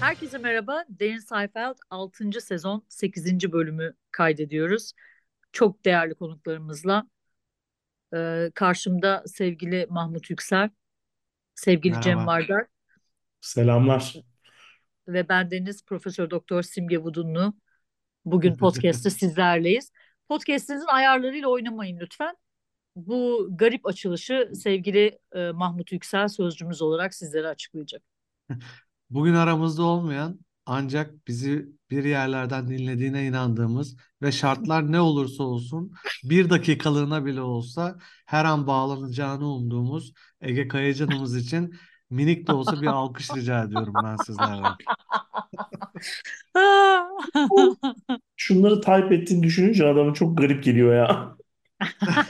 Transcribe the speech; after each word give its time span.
Herkese 0.00 0.38
merhaba. 0.38 0.84
Derin 0.88 1.18
Seinfeld 1.18 1.76
6. 1.90 2.40
sezon 2.40 2.84
8. 2.88 3.52
bölümü 3.52 3.94
kaydediyoruz. 4.12 4.92
Çok 5.52 5.84
değerli 5.84 6.14
konuklarımızla. 6.14 7.06
Ee, 8.14 8.50
karşımda 8.54 9.24
sevgili 9.26 9.86
Mahmut 9.90 10.30
Yüksel, 10.30 10.70
sevgili 11.54 12.00
Cem 12.00 12.14
Merhaba. 12.14 12.30
Vardar 12.30 12.66
Selamlar. 13.40 14.14
Ve 15.12 15.28
bendeniz 15.28 15.84
Profesör 15.84 16.30
Doktor 16.30 16.62
Simge 16.62 16.98
Vudunlu. 16.98 17.54
Bugün 18.24 18.56
podcast'te 18.56 19.10
sizlerleyiz. 19.20 19.92
Podcast'inizin 20.28 20.86
ayarlarıyla 20.86 21.48
oynamayın 21.48 22.00
lütfen. 22.00 22.36
Bu 22.96 23.48
garip 23.50 23.86
açılışı 23.86 24.50
sevgili 24.54 25.18
e, 25.34 25.50
Mahmut 25.50 25.92
Yüksel 25.92 26.28
sözcümüz 26.28 26.82
olarak 26.82 27.14
sizlere 27.14 27.48
açıklayacak. 27.48 28.02
Bugün 29.10 29.34
aramızda 29.34 29.82
olmayan 29.82 30.40
ancak 30.66 31.26
bizi 31.28 31.68
bir 31.90 32.04
yerlerden 32.04 32.68
dinlediğine 32.68 33.26
inandığımız 33.26 33.96
ve 34.22 34.32
şartlar 34.32 34.92
ne 34.92 35.00
olursa 35.00 35.42
olsun 35.42 35.92
bir 36.24 36.50
dakikalığına 36.50 37.26
bile 37.26 37.40
olsa 37.40 37.98
her 38.26 38.44
an 38.44 38.66
bağlanacağını 38.66 39.46
umduğumuz 39.46 40.12
Ege 40.40 40.68
Kayacan'ımız 40.68 41.36
için 41.36 41.74
minik 42.10 42.46
de 42.46 42.52
olsa 42.52 42.82
bir 42.82 42.86
alkış 42.86 43.30
rica 43.36 43.64
ediyorum 43.64 43.94
ben 44.04 44.16
sizlerden. 44.16 44.72
Şunları 48.36 48.80
type 48.80 49.14
ettiğini 49.14 49.42
düşününce 49.42 49.86
adamın 49.86 50.12
çok 50.12 50.38
garip 50.38 50.64
geliyor 50.64 50.94
ya. 50.94 51.36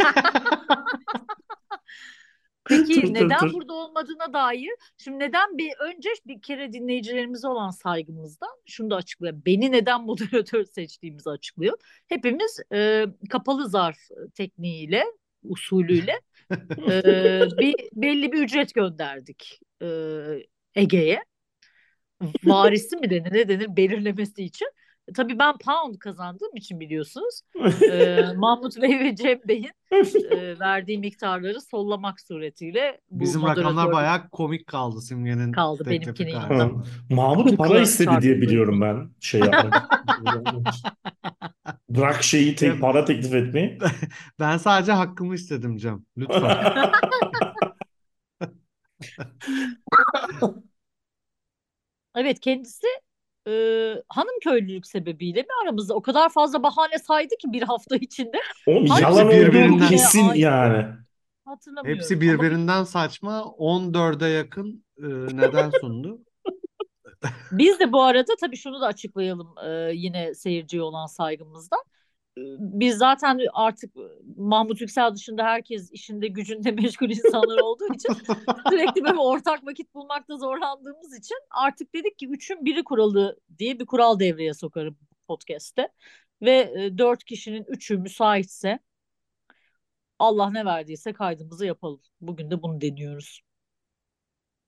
Peki 2.71 3.01
Tır 3.01 3.15
neden 3.15 3.39
tır. 3.39 3.53
burada 3.53 3.73
olmadığına 3.73 4.33
dair 4.33 4.71
şimdi 4.99 5.19
neden 5.19 5.59
bir 5.59 5.73
önce 5.81 6.09
bir 6.27 6.43
kere 6.43 6.73
dinleyicilerimize 6.73 7.49
olan 7.49 7.71
saygımızdan 7.71 8.51
şunu 8.67 8.91
da 8.91 8.97
açıklayalım. 8.97 9.43
Beni 9.47 9.73
neden 9.73 10.01
moderatör 10.05 10.65
seçtiğimizi 10.65 11.31
açıklıyor. 11.31 11.79
Hepimiz 12.09 12.61
e, 12.73 13.07
kapalı 13.31 13.69
zarf 13.69 13.99
tekniğiyle 14.35 15.05
usulüyle 15.43 16.21
e, 16.91 17.43
bir 17.59 17.75
belli 17.93 18.33
bir 18.33 18.43
ücret 18.43 18.75
gönderdik 18.75 19.61
e, 19.83 19.89
Ege'ye. 20.75 21.25
Varisi 22.45 22.97
mi 22.97 23.11
denir 23.11 23.33
ne 23.33 23.49
denir 23.49 23.77
belirlemesi 23.77 24.45
için. 24.45 24.67
E, 25.09 25.13
Tabii 25.13 25.39
ben 25.39 25.55
pound 25.59 25.99
kazandığım 25.99 26.57
için 26.57 26.81
biliyorsunuz. 26.81 27.41
E, 27.91 28.23
Mahmut 28.37 28.83
Bey 28.83 28.99
ve 29.01 29.17
Cem 29.17 29.39
Bey'in 29.49 29.71
e, 30.31 30.59
verdiği 30.59 30.99
miktarları 30.99 31.61
sollamak 31.61 32.21
suretiyle 32.21 33.01
bu 33.11 33.21
Bizim 33.21 33.43
rakamlar 33.43 33.65
moderatörlük 33.65 33.93
bayağı 33.93 34.29
komik 34.29 34.67
kaldı 34.67 35.01
Simge'nin 35.01 35.53
kaldı 35.53 35.95
yanında. 35.95 36.49
Ha, 36.49 36.71
Mahmut 37.11 37.59
para 37.59 37.81
istedi 37.81 38.11
diye 38.21 38.41
biliyorum 38.41 38.81
ben 38.81 39.11
şey 39.21 39.41
yapmak. 39.41 40.05
Bırak 41.91 42.23
şeyi 42.23 42.55
tek 42.55 42.81
para 42.81 43.05
teklif 43.05 43.35
etmeyi. 43.35 43.79
ben 44.41 44.57
sadece 44.57 44.93
hakkımı 44.93 45.35
istedim 45.35 45.77
Cem. 45.77 46.05
Lütfen. 46.17 46.73
Evet 52.15 52.41
kendisi 52.41 52.87
e, 53.49 53.53
hanım 54.09 54.35
köylülük 54.45 54.87
sebebiyle 54.87 55.41
mi 55.43 55.49
aramızda 55.65 55.95
o 55.95 56.03
kadar 56.03 56.29
fazla 56.29 56.63
bahane 56.63 56.99
saydı 56.99 57.35
ki 57.43 57.53
bir 57.53 57.63
hafta 57.63 57.97
içinde 57.97 58.37
Oğlum 58.67 58.87
hangi 58.87 59.03
yalan 59.03 59.27
olduğu 59.27 59.37
birbirinden 59.37 59.89
kesin 59.89 60.35
yani. 60.35 60.87
hatırlamıyorum 61.45 61.99
hepsi 62.01 62.15
ama 62.15 62.21
birbirinden 62.21 62.85
saçma 62.85 63.41
14'e 63.59 64.29
yakın 64.29 64.85
e, 64.99 65.07
neden 65.37 65.71
sundu. 65.81 66.19
biz 67.53 67.81
de 67.81 67.93
bu 67.93 68.03
arada 68.03 68.33
tabii 68.41 68.57
şunu 68.57 68.81
da 68.81 68.87
açıklayalım 68.87 69.55
e, 69.65 69.91
yine 69.95 70.35
seyirciye 70.35 70.83
olan 70.83 71.07
saygımızdan. 71.07 71.81
Biz 72.59 72.97
zaten 72.97 73.41
artık 73.53 73.95
Mahmut 74.37 74.81
Yüksel 74.81 75.15
dışında 75.15 75.45
herkes 75.45 75.93
işinde 75.93 76.29
gücünde 76.29 76.71
meşgul 76.83 77.11
insanlar 77.11 77.59
olduğu 77.59 77.95
için 77.95 78.13
sürekli 78.71 79.05
böyle 79.05 79.19
ortak 79.19 79.67
vakit 79.67 79.95
bulmakta 79.95 80.37
zorlandığımız 80.37 81.19
için 81.19 81.37
artık 81.51 81.95
dedik 81.95 82.19
ki 82.19 82.29
üçün 82.29 82.65
biri 82.65 82.85
kuralı 82.85 83.41
diye 83.59 83.79
bir 83.79 83.87
kural 83.87 84.19
devreye 84.19 84.55
sokarım 84.55 84.97
podcast'te. 85.29 85.89
Ve 86.43 86.73
e, 86.77 86.99
dört 86.99 87.25
kişinin 87.25 87.65
üçü 87.69 87.99
müsaitse 87.99 88.79
Allah 90.19 90.51
ne 90.51 90.65
verdiyse 90.65 91.13
kaydımızı 91.13 91.67
yapalım. 91.67 92.01
Bugün 92.21 92.51
de 92.51 92.63
bunu 92.63 92.81
deniyoruz. 92.81 93.41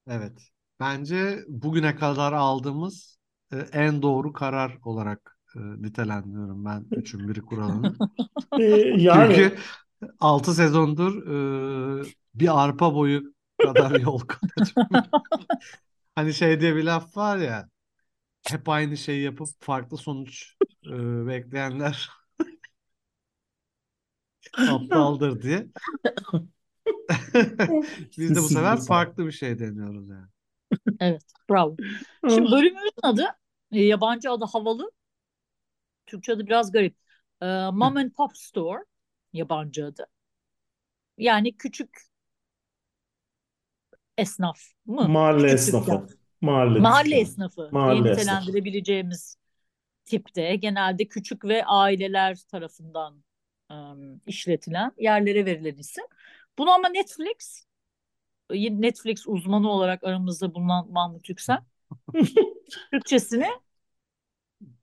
Evet. 0.07 0.39
Bence 0.81 1.39
bugüne 1.49 1.97
kadar 1.97 2.33
aldığımız 2.33 3.19
e, 3.53 3.57
en 3.57 4.03
doğru 4.03 4.33
karar 4.33 4.79
olarak 4.85 5.32
e, 5.57 5.61
nitelendiriyorum 5.83 6.65
ben 6.65 6.85
üçün 6.97 7.29
biri 7.29 7.41
kuralını. 7.43 7.95
Ee, 8.59 8.63
yani 8.97 9.35
Çünkü 9.35 9.57
6 10.21 10.55
sezondur 10.55 11.27
e, 11.27 12.05
bir 12.35 12.65
arpa 12.65 12.95
boyu 12.95 13.23
kadar 13.63 14.01
yol 14.01 14.19
kat. 14.19 14.75
Hani 16.15 16.35
şey 16.35 16.61
diye 16.61 16.77
bir 16.77 16.85
laf 16.85 17.17
var 17.17 17.39
ya 17.39 17.69
hep 18.49 18.69
aynı 18.69 18.97
şeyi 18.97 19.23
yapıp 19.23 19.49
farklı 19.61 19.97
sonuç 19.97 20.57
e, 20.87 21.27
bekleyenler 21.27 22.11
aptaldır 24.71 25.43
diye. 25.43 25.67
Biz 28.19 28.31
de 28.37 28.39
bu 28.43 28.49
sefer 28.49 28.81
farklı 28.81 29.27
bir 29.27 29.33
şey 29.33 29.59
deniyoruz 29.59 30.09
yani. 30.09 30.27
Evet, 31.01 31.23
bravo. 31.51 31.77
Şimdi 32.29 32.51
bölümümüzün 32.53 32.93
adı 33.03 33.27
e, 33.73 33.83
yabancı 33.83 34.31
adı 34.31 34.45
havalı, 34.45 34.91
Türkçe 36.13 36.33
adı 36.33 36.47
biraz 36.47 36.73
garip. 36.73 36.97
E, 37.43 37.47
Mom 37.73 37.97
and 37.97 38.11
Pop 38.11 38.37
Store 38.37 38.85
yabancı 39.33 39.87
adı. 39.87 40.07
Yani 41.19 41.57
küçük 41.57 41.99
esnaf 44.19 44.59
mı? 44.87 45.09
Mahalle 45.09 45.43
Küçük 45.47 45.59
esnafı. 45.59 45.87
dükkan. 45.87 46.09
Mahalle 46.41 46.81
Mahalle 46.81 47.17
esnafı 47.21 47.69
Mahalle 47.73 48.13
nitelendirebileceğimiz 48.13 49.37
tipte 50.05 50.57
genelde 50.57 51.09
küçük 51.09 51.45
ve 51.45 51.65
aileler 51.67 52.37
tarafından 52.51 53.25
ım, 53.73 54.21
işletilen 54.27 54.93
yerlere 54.99 55.47
verilen 55.47 55.77
isim. 55.77 56.05
Bunu 56.59 56.71
ama 56.71 56.89
Netflix 56.89 57.67
Netflix 58.53 59.29
uzmanı 59.29 59.71
olarak 59.71 60.05
aramızda 60.05 60.55
bulunan 60.55 60.93
Mahmut 60.93 61.29
Yüksel 61.29 61.59
Türkçesini 62.93 63.47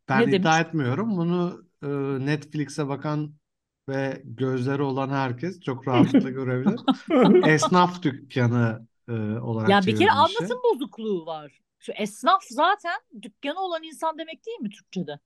Ben 0.09 0.27
ne 0.27 0.31
iddia 0.31 0.59
demiş? 0.59 0.61
etmiyorum. 0.61 1.17
Bunu 1.17 1.65
e, 1.83 1.87
Netflix'e 2.25 2.87
bakan 2.87 3.35
ve 3.89 4.21
gözleri 4.25 4.81
olan 4.81 5.09
herkes 5.09 5.61
çok 5.61 5.87
rahatlıkla 5.87 6.29
görebilir. 6.31 6.81
Esnaf 7.41 8.03
dükkanı 8.03 8.87
e, 9.09 9.13
olarak 9.39 9.69
Yani 9.69 9.85
bir 9.85 9.95
kere 9.95 10.09
çevrilmişi. 10.09 10.11
anlatım 10.11 10.57
bozukluğu 10.63 11.25
var. 11.25 11.61
Şu 11.79 11.91
esnaf 11.91 12.43
zaten 12.49 12.99
dükkanı 13.21 13.59
olan 13.59 13.83
insan 13.83 14.17
demek 14.17 14.45
değil 14.45 14.59
mi 14.59 14.69
Türkçe'de? 14.69 15.19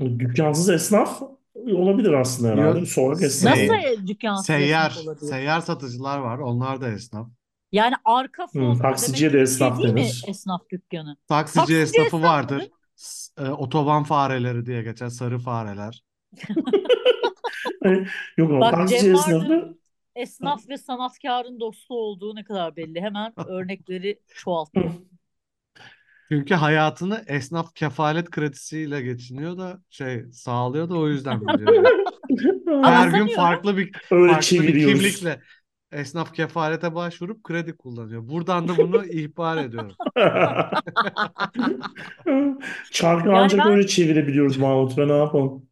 Dükkansız 0.00 0.68
esnaf 0.70 1.22
olabilir 1.54 2.12
aslında 2.12 2.48
herhalde. 2.52 2.78
Yok, 2.80 2.88
Sokak 2.88 3.22
Nasıl 3.40 3.72
esnafı. 3.72 3.74
e, 3.74 4.06
dükkansız 4.06 4.60
esnaf 4.60 4.96
seyyar, 4.96 4.96
olabilir? 4.96 5.30
seyyar 5.30 5.60
satıcılar 5.60 6.18
var. 6.18 6.38
Onlar 6.38 6.80
da 6.80 6.88
esnaf. 6.92 7.28
Yani 7.72 7.94
arka 8.04 8.46
Hı, 8.54 8.58
fon 8.58 8.82
demek 8.82 8.82
taksiciye 8.82 9.32
de 9.32 9.42
şey 9.42 9.42
esnaf 9.42 9.82
değil 9.82 9.90
mi 9.90 10.08
denir. 10.08 10.22
esnaf 10.22 10.70
dükkanı? 10.70 11.16
Taksici 11.28 11.76
Taksici 11.76 11.76
esnafı 11.76 12.22
esnaf 12.22 12.22
vardır. 12.22 12.56
mıdır? 12.58 12.70
E, 13.38 13.48
otoban 13.48 14.04
fareleri 14.04 14.66
diye 14.66 14.82
geçer. 14.82 15.08
Sarı 15.08 15.38
fareler. 15.38 16.02
Yok 18.36 18.50
ama 18.50 18.60
Bak 18.60 18.88
Cem 18.88 19.14
Vardır'ın 19.14 19.80
esnaf 20.14 20.68
ve 20.68 20.78
sanatkarın 20.78 21.60
dostu 21.60 21.94
olduğu 21.94 22.36
ne 22.36 22.44
kadar 22.44 22.76
belli. 22.76 23.00
Hemen 23.00 23.32
örnekleri 23.48 24.20
çoğalttı. 24.34 24.80
Çünkü 26.32 26.54
hayatını 26.54 27.24
esnaf 27.26 27.74
kefalet 27.74 28.30
kredisiyle 28.30 29.00
geçiniyor 29.00 29.58
da 29.58 29.80
şey 29.90 30.24
sağlıyor 30.32 30.90
da 30.90 30.94
o 30.98 31.08
yüzden 31.08 31.40
biliyor. 31.40 31.84
Her 32.84 33.08
gün 33.08 33.26
farklı 33.26 33.76
bir 33.76 33.90
öyle 34.10 34.32
farklı 34.32 34.40
bir 34.40 34.42
çeviriyoruz. 34.42 35.00
kimlikle 35.00 35.40
esnaf 35.92 36.34
kefalete 36.34 36.94
başvurup 36.94 37.44
kredi 37.44 37.76
kullanıyor. 37.76 38.28
Buradan 38.28 38.68
da 38.68 38.76
bunu 38.76 39.04
ihbar 39.06 39.56
ediyorum. 39.56 39.96
Çarkı 42.90 43.28
yani 43.28 43.38
ancak 43.38 43.66
ben 43.66 43.72
öyle 43.72 43.86
çevirebiliyoruz 43.86 44.56
Mahmut. 44.56 44.98
Ben 44.98 45.08
ne 45.08 45.16
yapalım? 45.16 45.70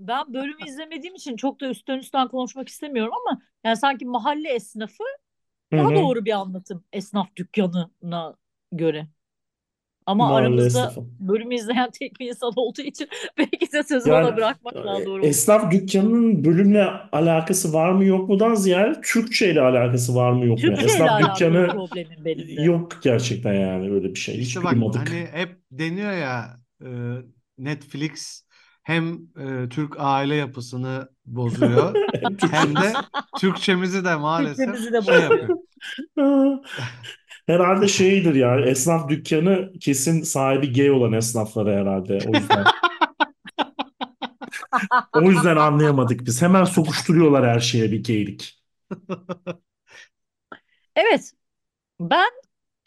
ben 0.00 0.34
bölümü 0.34 0.66
izlemediğim 0.66 1.14
için 1.14 1.36
çok 1.36 1.60
da 1.60 1.68
üstten 1.68 1.98
üstten 1.98 2.28
konuşmak 2.28 2.68
istemiyorum 2.68 3.12
ama 3.26 3.40
yani 3.64 3.76
sanki 3.76 4.06
mahalle 4.06 4.48
esnafı 4.48 5.04
daha 5.72 5.90
hı. 5.90 5.94
doğru 5.94 6.24
bir 6.24 6.32
anlatım 6.32 6.84
esnaf 6.92 7.36
dükkanına 7.36 8.36
göre. 8.72 9.08
Ama 10.08 10.28
Mahalle 10.28 10.34
aramızda 10.34 10.92
bölümü 11.20 11.54
izleyen 11.54 11.90
tek 11.90 12.20
bir 12.20 12.28
insan 12.28 12.52
olduğu 12.56 12.82
için 12.82 13.08
belki 13.38 13.72
de 13.72 13.82
sözü 13.82 14.10
Yani 14.10 14.16
ona 14.16 14.36
bırakmak 14.36 14.84
daha 14.84 15.04
doğru 15.04 15.26
esnaf 15.26 15.70
dükkanının 15.72 16.44
bölümle 16.44 16.84
alakası 17.12 17.72
var 17.72 17.92
mı 17.92 18.04
yok 18.04 18.28
mudan 18.28 18.54
ziyade 18.54 19.00
Türkçe 19.04 19.52
ile 19.52 19.60
alakası 19.60 20.14
var 20.14 20.32
mı 20.32 20.46
yok 20.46 20.66
mu? 20.66 20.76
Türkçe 20.76 20.84
esnaf 20.84 21.10
alakalı 21.10 21.22
dükkanı 21.22 21.66
problemim 21.66 22.24
benim 22.24 22.56
de. 22.56 22.62
yok 22.62 22.98
gerçekten 23.02 23.54
yani 23.54 23.90
öyle 23.92 24.14
bir 24.14 24.18
şey. 24.18 24.38
Hiç 24.40 24.56
İşte 24.56 24.62
bak 24.64 24.70
duymadık. 24.70 25.10
hani 25.10 25.26
hep 25.32 25.56
deniyor 25.70 26.12
ya 26.12 26.56
e, 26.82 26.88
Netflix 27.58 28.42
hem 28.88 29.14
e, 29.66 29.68
Türk 29.68 29.94
aile 29.98 30.34
yapısını 30.34 31.08
bozuyor 31.26 31.98
hem 32.50 32.80
de 32.80 32.92
Türkçemizi 33.36 34.04
de 34.04 34.16
maalesef 34.16 34.56
Türkçemizi 34.56 34.92
de 34.92 35.02
şey 35.02 35.14
bozuyor. 35.14 35.22
yapıyor. 35.22 35.50
Herhalde 37.46 37.88
şeydir 37.88 38.34
ya 38.34 38.60
esnaf 38.60 39.08
dükkanı 39.08 39.72
kesin 39.80 40.22
sahibi 40.22 40.72
gay 40.72 40.90
olan 40.90 41.12
esnafları 41.12 41.70
herhalde 41.74 42.18
o 42.28 42.34
yüzden. 42.36 42.64
O 45.14 45.30
yüzden 45.30 45.56
anlayamadık 45.56 46.26
biz. 46.26 46.42
Hemen 46.42 46.64
sokuşturuyorlar 46.64 47.46
her 47.46 47.60
şeye 47.60 47.92
bir 47.92 48.04
gaylik. 48.04 48.58
Evet. 50.96 51.32
Ben 52.00 52.30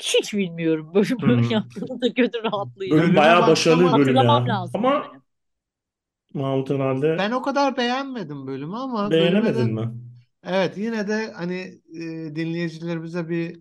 hiç 0.04 0.34
bilmiyorum 0.34 0.92
bölümü 0.96 1.42
Hmm. 1.42 1.50
yaptığını 1.50 2.02
da 2.02 2.08
gönül 2.08 2.44
rahatlığıyla. 2.44 2.98
Bölüm 2.98 3.16
bayağı 3.16 3.48
başarılı 3.48 3.82
bir 3.94 3.96
bölüm 3.96 4.16
Hatırlamam 4.16 4.48
ya. 4.48 4.56
lazım 4.62 4.82
Ama 4.86 4.90
yani. 4.90 5.21
Mahmut 6.34 6.70
herhalde 6.70 7.12
Ben 7.18 7.32
o 7.32 7.42
kadar 7.42 7.78
beğenmedim 7.78 8.48
bölümü 8.48 8.76
ama 8.78 9.18
bölüme 9.20 9.54
de 9.56 9.60
beğenemedin 9.60 9.74
mi? 9.76 9.92
evet 10.44 10.78
yine 10.78 11.08
de 11.08 11.32
hani 11.34 11.56
e, 11.96 12.36
dinleyicilerimize 12.36 13.30
bir 13.30 13.60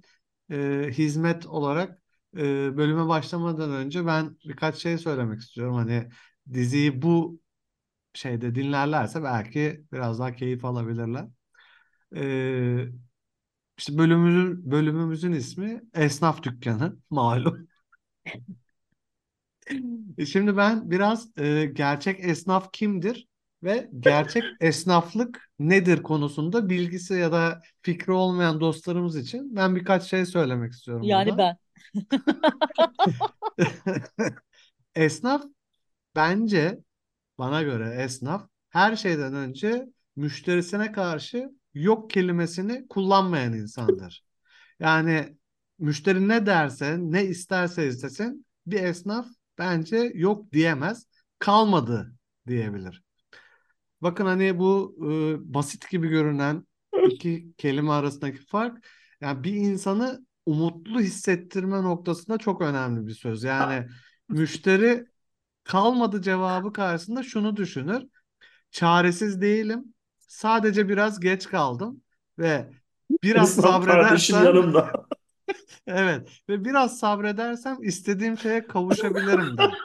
e, 0.53 0.91
hizmet 0.93 1.47
olarak 1.47 2.03
e, 2.37 2.77
bölüme 2.77 3.09
başlamadan 3.09 3.73
önce 3.73 4.07
ben 4.07 4.39
birkaç 4.45 4.77
şey 4.77 4.99
söylemek 4.99 5.41
istiyorum. 5.41 5.75
Hani 5.75 6.09
diziyi 6.53 7.03
bu 7.03 7.41
şeyde 8.15 8.55
dinlerlerse 8.55 9.23
belki 9.25 9.85
biraz 9.93 10.19
daha 10.19 10.37
keyif 10.37 10.65
alabilirler. 10.65 11.27
E, 12.17 12.87
işte 13.79 13.99
bölümümüzün 13.99 14.71
bölümümüzün 14.71 15.33
ismi 15.33 15.83
Esnaf 15.95 16.43
Dükkanı 16.43 16.97
malum. 17.11 17.69
E, 20.19 20.27
Şimdi 20.27 20.57
ben 20.57 20.91
biraz 20.91 21.39
e, 21.39 21.65
gerçek 21.65 22.25
esnaf 22.25 22.73
kimdir 22.73 23.27
ve 23.63 23.91
gerçek 24.01 24.45
esnaflık 24.61 25.51
nedir 25.59 26.03
konusunda 26.03 26.69
bilgisi 26.69 27.15
ya 27.15 27.33
da 27.33 27.61
fikri 27.83 28.13
olmayan 28.13 28.61
dostlarımız 28.61 29.17
için 29.17 29.57
ben 29.57 29.77
birkaç 29.77 30.03
şey 30.03 30.27
söylemek 30.27 30.73
istiyorum 30.73 31.03
Yani 31.05 31.31
burada. 31.31 31.37
ben. 31.39 31.57
Esnaf 34.95 35.45
bence 36.17 36.79
bana 37.39 37.63
göre 37.63 37.95
esnaf 38.03 38.49
her 38.71 38.97
şeyden 38.97 39.35
önce 39.35 39.87
müşterisine 40.17 40.93
karşı 40.93 41.51
yok 41.75 42.11
kelimesini 42.11 42.89
kullanmayan 42.89 43.53
insandır. 43.53 44.25
Yani 44.81 45.37
müşteri 45.79 46.29
ne 46.29 46.47
derse, 46.47 46.97
ne 47.01 47.25
isterse 47.25 47.89
istesin 47.89 48.47
bir 48.67 48.83
esnaf 48.83 49.27
bence 49.61 50.13
yok 50.15 50.53
diyemez, 50.53 51.07
kalmadı 51.39 52.15
diyebilir. 52.49 53.05
Bakın 54.01 54.27
hani 54.27 54.59
bu 54.59 54.97
e, 55.03 55.09
basit 55.55 55.91
gibi 55.91 56.09
görünen 56.09 56.67
iki 57.11 57.53
kelime 57.59 57.93
arasındaki 57.93 58.39
fark 58.39 58.87
yani 59.21 59.45
bir 59.45 59.53
insanı 59.53 60.27
umutlu 60.47 61.01
hissettirme 61.01 61.83
noktasında 61.83 62.39
çok 62.39 62.61
önemli 62.63 63.07
bir 63.07 63.15
söz. 63.15 63.45
Yani 63.45 63.89
müşteri 64.29 65.07
kalmadı 65.65 66.23
cevabı 66.23 66.73
karşısında 66.73 67.23
şunu 67.23 67.57
düşünür. 67.57 68.03
Çaresiz 68.71 69.41
değilim. 69.41 69.95
Sadece 70.19 70.89
biraz 70.89 71.21
geç 71.21 71.49
kaldım 71.49 72.03
ve 72.39 72.71
biraz 73.23 73.59
yanımda. 74.45 75.07
Evet 75.87 76.29
ve 76.49 76.65
biraz 76.65 76.99
sabredersem 76.99 77.77
istediğim 77.83 78.39
şeye 78.39 78.67
kavuşabilirim 78.67 79.59
der. 79.59 79.75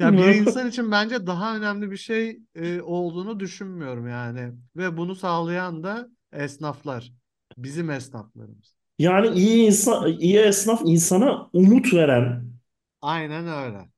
Ya 0.00 0.12
bir 0.12 0.18
insan 0.18 0.68
için 0.68 0.90
bence 0.90 1.26
daha 1.26 1.56
önemli 1.56 1.90
bir 1.90 1.96
şey 1.96 2.40
e, 2.54 2.80
olduğunu 2.80 3.40
düşünmüyorum 3.40 4.08
yani. 4.08 4.52
Ve 4.76 4.96
bunu 4.96 5.14
sağlayan 5.14 5.82
da 5.82 6.08
esnaflar. 6.32 7.12
Bizim 7.58 7.90
esnaflarımız. 7.90 8.76
Yani 8.98 9.38
iyi 9.38 9.66
insan, 9.66 10.12
iyi 10.12 10.38
esnaf 10.38 10.82
insana 10.84 11.50
umut 11.52 11.94
veren 11.94 12.44
Aynen 13.02 13.48
öyle. 13.48 13.76
Yani 13.76 13.88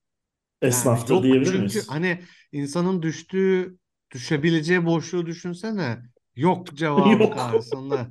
esnaftır 0.62 1.14
yok 1.14 1.22
diyebilir 1.22 1.44
çünkü 1.44 1.58
miyiz? 1.58 1.88
hani 1.88 2.22
insanın 2.52 3.02
düştüğü, 3.02 3.78
düşebileceği 4.10 4.86
boşluğu 4.86 5.26
düşünsene. 5.26 5.98
Yok 6.36 6.76
cevabı 6.76 7.22
Yok. 7.22 7.34
karşısında. 7.34 8.08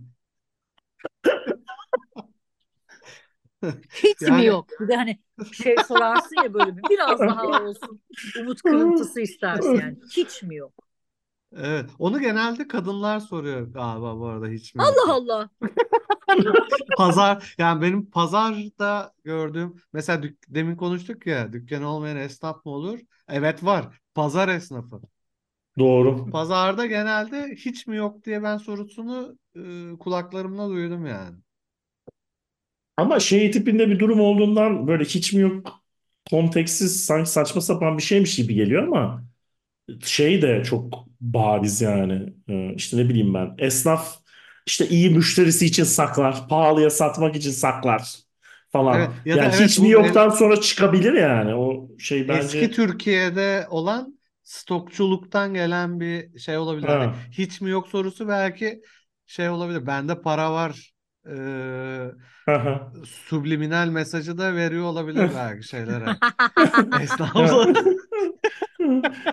Hiç 4.04 4.30
mi 4.30 4.44
Yani 4.44 4.46
yok? 4.46 4.80
Bir 4.80 4.88
de 4.88 4.96
hani 4.96 5.20
şey 5.52 5.80
sorarsın 5.80 6.36
ya 6.36 6.54
böyle 6.54 6.78
bir 6.78 6.90
biraz 6.90 7.26
daha 7.26 7.48
olsun 7.52 8.02
umut 8.34 8.62
kırıntısı 8.64 9.22
istersin 9.22 9.78
yani. 9.78 9.98
Hiç 10.10 10.44
mi 10.44 10.56
yok? 10.56 10.88
evet 11.56 11.90
onu 12.00 12.20
genelde 12.22 12.68
kadınlar 12.68 13.20
soruyor 13.20 13.62
galiba 13.74 14.20
bu 14.20 14.26
arada 14.28 14.48
hiç 14.48 14.76
mi 14.76 14.84
yok 14.84 15.08
Allah. 15.08 15.14
Allah. 15.16 15.50
Pazar 16.96 17.56
yani 17.58 17.82
benim 17.82 18.10
pazarda 18.12 19.14
gördüğüm 19.24 19.76
mesela 19.94 20.24
dük- 20.24 20.44
demin 20.48 20.76
konuştuk 20.76 21.28
ya 21.28 21.54
dükkan 21.54 21.84
olmayan 21.84 22.18
esnaf 22.18 22.66
mı 22.66 22.72
olur? 22.72 23.00
Evet 23.28 23.64
var. 23.64 24.02
Pazar 24.16 24.48
esnafı. 24.50 25.02
Doğru. 25.80 26.26
Pazarda 26.32 26.86
genelde 26.86 27.56
hiç 27.56 27.88
mi 27.88 27.96
yok 27.98 28.24
diye 28.26 28.44
ben 28.44 28.58
sorusunu 28.58 29.38
e, 29.56 29.98
kulaklarımla 30.00 30.70
duydum 30.70 31.06
yani. 31.06 31.38
Ama 32.98 33.20
şey 33.20 33.52
tipinde 33.52 33.90
bir 33.90 34.00
durum 34.00 34.20
olduğundan 34.22 34.88
böyle 34.88 35.04
hiç 35.04 35.34
mi 35.34 35.42
yok 35.42 35.84
konteksiz 36.30 37.06
sanki 37.06 37.30
saçma 37.30 37.62
sapan 37.62 37.98
bir 37.98 38.04
şeymiş 38.04 38.36
gibi 38.36 38.56
geliyor 38.56 38.84
ama 38.84 39.24
şey 40.04 40.42
de 40.42 40.64
çok 40.64 41.06
bariz 41.22 41.82
yani. 41.82 42.34
Ee, 42.50 42.74
işte 42.76 42.98
ne 42.98 43.10
bileyim 43.10 43.34
ben. 43.34 43.56
Esnaf 43.58 44.18
işte 44.68 44.88
iyi 44.90 45.10
müşterisi 45.10 45.66
için 45.66 45.84
saklar. 45.84 46.48
Pahalıya 46.50 46.90
satmak 46.90 47.36
için 47.36 47.52
saklar 47.52 48.16
Evet 48.92 49.12
falan. 49.12 49.14
ya 49.26 49.40
da 49.42 49.46
Yani 49.46 49.54
evet 49.54 49.66
hiç 49.66 49.80
mi 49.80 49.90
bu 49.90 49.92
yoktan 49.92 50.30
sonra 50.30 50.62
çıkabilir 50.62 51.14
yani. 51.14 51.56
O 51.56 51.90
şey 52.00 52.28
eski 52.28 52.72
bence 52.72 52.72
Türkiye'de 52.72 53.68
olan 53.70 54.20
stokçuluktan 54.44 55.54
gelen 55.54 56.00
bir 56.00 56.40
şey 56.40 56.58
olabilir. 56.58 56.88
Hani 56.88 57.08
ha, 57.08 57.16
hiç 57.32 57.62
mi 57.62 57.70
yok 57.70 57.88
sorusu 57.88 58.28
belki 58.28 58.82
şey 59.26 59.50
olabilir. 59.50 59.88
Bende 59.88 60.22
para 60.22 60.52
var. 60.52 60.94
E, 61.30 61.32
ha. 61.34 62.12
Subliminal 63.06 63.88
mesajı 63.90 64.38
da 64.38 64.56
veriyor 64.56 64.84
olabilir 64.86 65.30
belki 65.36 65.68
şeylere. 65.68 66.06
Ha. 66.56 67.02
Esnaflar. 67.02 67.68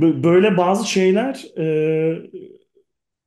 Bö- 0.00 0.24
Böyle 0.24 0.56
bazı 0.56 0.88
şeyler 0.90 1.44
e, 1.58 1.66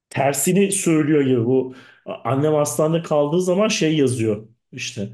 tersini 0.10 0.72
söylüyor 0.72 1.22
gibi. 1.22 1.46
Bu 1.46 1.76
annem 2.24 2.54
hastanede 2.54 3.04
kaldığı 3.04 3.42
zaman 3.42 3.68
şey 3.68 3.98
yazıyor 3.98 4.48
işte 4.72 5.10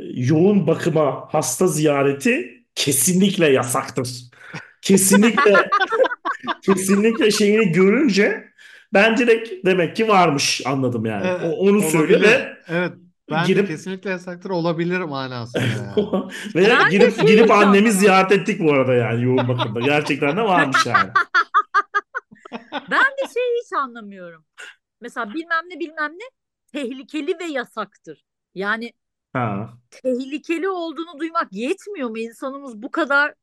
yoğun 0.00 0.66
bakıma 0.66 1.28
hasta 1.30 1.66
ziyareti 1.66 2.64
kesinlikle 2.74 3.46
yasaktır. 3.48 4.08
Kesinlikle 4.82 5.70
kesinlikle 6.62 7.30
şeyini 7.30 7.72
görünce 7.72 8.47
ben 8.92 9.16
direkt 9.16 9.66
demek 9.66 9.96
ki 9.96 10.08
varmış 10.08 10.62
anladım 10.66 11.04
yani. 11.06 11.26
O, 11.26 11.28
Evet, 11.28 11.54
onu 11.58 11.82
söylüyor 11.82 12.20
olabilir. 12.20 12.22
ve 12.22 12.56
Evet, 12.68 12.92
ben 13.30 13.54
de 13.54 13.54
girip 13.54 13.66
kesinlikle 13.66 14.10
yasaktır 14.10 14.50
olabilir 14.50 15.00
manasında 15.00 15.64
yani. 15.96 16.30
ve 16.54 16.68
Ben 16.68 16.90
girip 16.90 17.16
şeyi 17.16 17.26
girip 17.26 17.50
annemi 17.50 17.92
ziyaret 17.92 18.32
ettik 18.32 18.60
bu 18.60 18.72
arada 18.72 18.94
yani 18.94 19.24
yoğun 19.24 19.48
bakımda. 19.48 19.80
Gerçekten 19.80 20.36
de 20.36 20.42
varmış 20.42 20.86
yani. 20.86 21.10
Ben 22.90 23.02
de 23.02 23.32
şeyi 23.34 23.62
hiç 23.64 23.72
anlamıyorum. 23.72 24.44
Mesela 25.00 25.34
bilmem 25.34 25.64
ne 25.70 25.80
bilmem 25.80 26.12
ne 26.12 26.24
tehlikeli 26.72 27.38
ve 27.40 27.44
yasaktır. 27.44 28.24
Yani 28.54 28.92
Ha. 29.32 29.70
tehlikeli 29.90 30.68
olduğunu 30.68 31.20
duymak 31.20 31.52
yetmiyor 31.52 32.10
mu? 32.10 32.18
İnsanımız 32.18 32.82
bu 32.82 32.90
kadar 32.90 33.34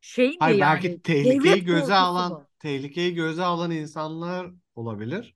şey 0.00 0.28
mi 0.28 0.36
Hayır 0.40 0.58
yani? 0.58 0.74
belki 0.74 1.02
tehlikeyi 1.02 1.40
Devlet 1.42 1.66
göze 1.66 1.80
korkusu 1.80 1.94
alan? 1.94 2.46
Tehlikeyi 2.60 3.14
göze 3.14 3.42
alan 3.44 3.70
insanlar 3.70 4.50
olabilir. 4.74 5.34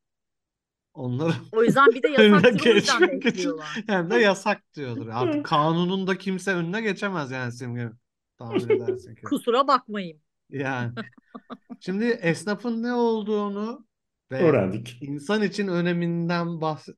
Onları 0.95 1.33
O 1.53 1.63
yüzden 1.63 1.87
bir 1.87 2.03
de 2.03 2.09
de 2.43 2.51
geçmek 2.51 3.27
için 3.27 3.53
hem 3.87 4.11
de 4.11 4.17
yasak 4.17 4.75
diyordur. 4.75 5.09
Artık 5.13 5.47
kanununda 5.47 6.19
kimse 6.19 6.55
önüne 6.55 6.81
geçemez 6.81 7.31
yani 7.31 7.53
Simge. 7.53 7.91
Tahmin 8.39 8.69
edersin 8.69 9.15
ki. 9.15 9.23
Kusura 9.23 9.69
bakmayın. 9.69 10.21
Yani. 10.51 10.93
Şimdi 11.81 12.05
esnafın 12.05 12.83
ne 12.83 12.93
olduğunu 12.93 13.87
ve 14.33 14.43
Öğrendik. 14.43 14.99
insan 15.01 15.43
için 15.43 15.69
öneminden 15.69 16.61
bahs 16.61 16.89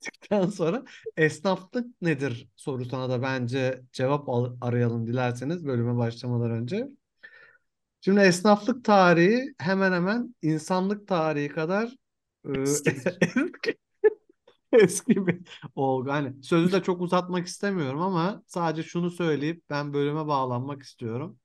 bittikten 0.00 0.46
sonra 0.46 0.84
esnaflık 1.16 2.02
nedir 2.02 2.48
sorusuna 2.56 3.10
da 3.10 3.22
bence 3.22 3.82
cevap 3.92 4.28
al- 4.28 4.56
arayalım 4.60 5.06
dilerseniz 5.06 5.66
bölüme 5.66 5.96
başlamadan 5.96 6.50
önce. 6.50 6.88
Şimdi 8.00 8.20
esnaflık 8.20 8.84
tarihi 8.84 9.54
hemen 9.58 9.92
hemen 9.92 10.34
insanlık 10.42 11.08
tarihi 11.08 11.48
kadar 11.48 11.94
Eskidir. 12.54 13.18
eski, 13.20 13.78
eski 14.72 15.26
bir 15.26 15.40
olgu. 15.74 16.10
Hani 16.12 16.42
sözü 16.42 16.72
de 16.72 16.82
çok 16.82 17.00
uzatmak 17.00 17.46
istemiyorum 17.46 18.00
ama 18.00 18.42
sadece 18.46 18.82
şunu 18.88 19.10
söyleyip 19.10 19.62
ben 19.70 19.94
bölüme 19.94 20.26
bağlanmak 20.26 20.82
istiyorum. 20.82 21.38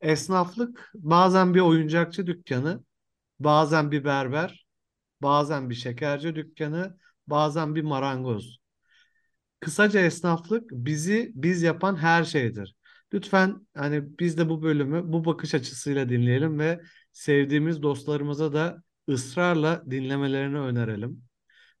Esnaflık 0.00 0.90
bazen 0.94 1.54
bir 1.54 1.60
oyuncakçı 1.60 2.26
dükkanı, 2.26 2.84
bazen 3.40 3.90
bir 3.90 4.04
berber, 4.04 4.66
bazen 5.22 5.70
bir 5.70 5.74
şekerci 5.74 6.34
dükkanı, 6.34 6.98
bazen 7.26 7.74
bir 7.74 7.82
marangoz. 7.82 8.58
Kısaca 9.60 10.00
esnaflık 10.00 10.70
bizi 10.70 11.32
biz 11.34 11.62
yapan 11.62 11.96
her 11.96 12.24
şeydir. 12.24 12.77
Lütfen 13.12 13.66
hani 13.74 14.18
biz 14.18 14.38
de 14.38 14.48
bu 14.48 14.62
bölümü 14.62 15.02
bu 15.04 15.24
bakış 15.24 15.54
açısıyla 15.54 16.08
dinleyelim 16.08 16.58
ve 16.58 16.80
sevdiğimiz 17.12 17.82
dostlarımıza 17.82 18.52
da 18.52 18.82
ısrarla 19.08 19.82
dinlemelerini 19.90 20.58
önerelim. 20.58 21.22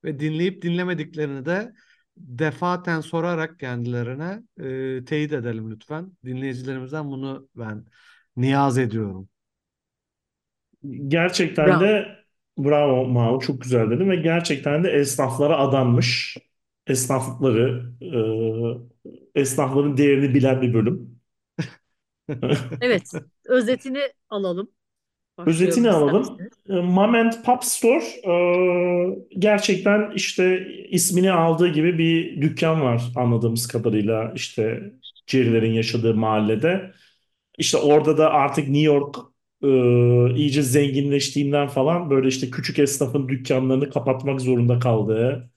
Ve 0.04 0.20
dinleyip 0.20 0.62
dinlemediklerini 0.62 1.46
de 1.46 1.72
defaten 2.16 3.00
sorarak 3.00 3.58
kendilerine 3.58 4.42
e, 4.60 5.04
teyit 5.04 5.32
edelim 5.32 5.70
lütfen. 5.70 6.12
Dinleyicilerimizden 6.24 7.06
bunu 7.06 7.48
ben 7.56 7.84
niyaz 8.36 8.78
ediyorum. 8.78 9.28
Gerçekten 11.08 11.66
Bravo. 11.66 11.80
de 11.80 12.08
bravo 12.58 13.06
Mao 13.06 13.40
çok 13.40 13.60
güzel 13.62 13.90
dedin 13.90 14.10
ve 14.10 14.16
gerçekten 14.16 14.84
de 14.84 14.90
esnaflara 14.90 15.58
adanmış. 15.58 16.36
Esnaflıkları, 16.86 17.92
e, 19.34 19.40
esnafların 19.40 19.96
değerini 19.96 20.34
bilen 20.34 20.62
bir 20.62 20.74
bölüm. 20.74 21.17
Evet, 22.80 23.12
özetini 23.44 24.00
alalım. 24.30 24.70
Özetini 25.46 25.86
Başlayalım 25.86 26.08
alalım. 26.14 26.38
E, 26.68 26.72
Mom 26.72 27.14
and 27.14 27.32
Pop 27.44 27.64
Store 27.64 28.04
e, 28.04 29.38
gerçekten 29.38 30.10
işte 30.14 30.66
ismini 30.90 31.32
aldığı 31.32 31.68
gibi 31.68 31.98
bir 31.98 32.42
dükkan 32.42 32.80
var 32.82 33.02
anladığımız 33.16 33.68
kadarıyla 33.68 34.32
işte 34.34 34.92
Jerry'lerin 35.26 35.72
yaşadığı 35.72 36.14
mahallede. 36.14 36.92
İşte 37.58 37.78
orada 37.78 38.18
da 38.18 38.30
artık 38.30 38.68
New 38.68 38.80
York 38.80 39.16
e, 39.62 39.68
iyice 40.36 40.62
zenginleştiğinden 40.62 41.68
falan 41.68 42.10
böyle 42.10 42.28
işte 42.28 42.50
küçük 42.50 42.78
esnafın 42.78 43.28
dükkanlarını 43.28 43.90
kapatmak 43.90 44.40
zorunda 44.40 44.78
kaldığı, 44.78 45.50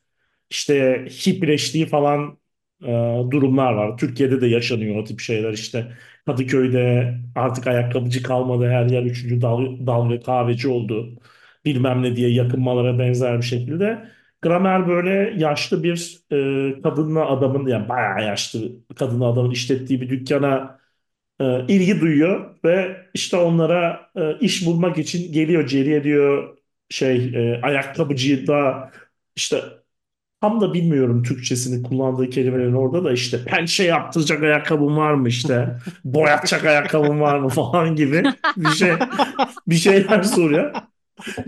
işte 0.49 1.07
hipleştiği 1.27 1.85
falan 1.87 2.37
e, 2.83 2.87
durumlar 3.31 3.73
var. 3.73 3.97
Türkiye'de 3.97 4.41
de 4.41 4.47
yaşanıyor 4.47 4.95
o 4.97 5.03
tip 5.03 5.19
şeyler 5.19 5.53
işte. 5.53 5.97
Kadıköy'de 6.25 7.13
artık 7.35 7.67
ayakkabıcı 7.67 8.23
kalmadı 8.23 8.69
her 8.69 8.85
yer 8.85 9.03
üçüncü 9.03 9.41
dal, 9.41 9.87
dalga 9.87 10.19
kahveci 10.21 10.67
oldu. 10.67 11.19
Bilmem 11.65 12.03
ne 12.03 12.15
diye 12.15 12.29
yakınmalara 12.33 12.99
benzer 12.99 13.37
bir 13.37 13.43
şekilde. 13.45 14.07
Gramer 14.41 14.87
böyle 14.87 15.33
yaşlı 15.37 15.83
bir 15.83 16.17
e, 16.31 16.81
kadınla 16.81 17.25
adamın 17.29 17.67
yani 17.67 17.89
bayağı 17.89 18.25
yaşlı 18.27 18.71
kadınla 18.95 19.25
adamın 19.27 19.51
işlettiği 19.51 20.01
bir 20.01 20.09
dükkana 20.09 20.79
e, 21.41 21.65
ilgi 21.67 22.01
duyuyor 22.01 22.55
ve 22.65 22.97
işte 23.13 23.37
onlara 23.37 24.09
e, 24.15 24.39
iş 24.39 24.65
bulmak 24.65 24.97
için 24.97 25.33
geliyor 25.33 25.67
Jerry'e 25.67 26.03
diyor 26.03 26.57
şey 26.89 27.17
e, 27.35 27.61
ayakkabıcı 27.61 28.47
da 28.47 28.91
işte 29.35 29.61
tam 30.41 30.61
da 30.61 30.73
bilmiyorum 30.73 31.23
Türkçesini 31.23 31.83
kullandığı 31.83 32.29
kelimelerin 32.29 32.73
orada 32.73 33.03
da 33.03 33.11
işte 33.11 33.45
pençe 33.45 33.83
yaptıracak 33.83 34.43
ayakkabım 34.43 34.97
var 34.97 35.13
mı 35.13 35.27
işte 35.27 35.77
boyatacak 36.03 36.65
ayakkabım 36.65 37.19
var 37.19 37.39
mı 37.39 37.49
falan 37.49 37.95
gibi 37.95 38.23
bir 38.57 38.69
şey 38.69 38.91
bir 39.67 39.75
şeyler 39.75 40.23
soruyor. 40.23 40.73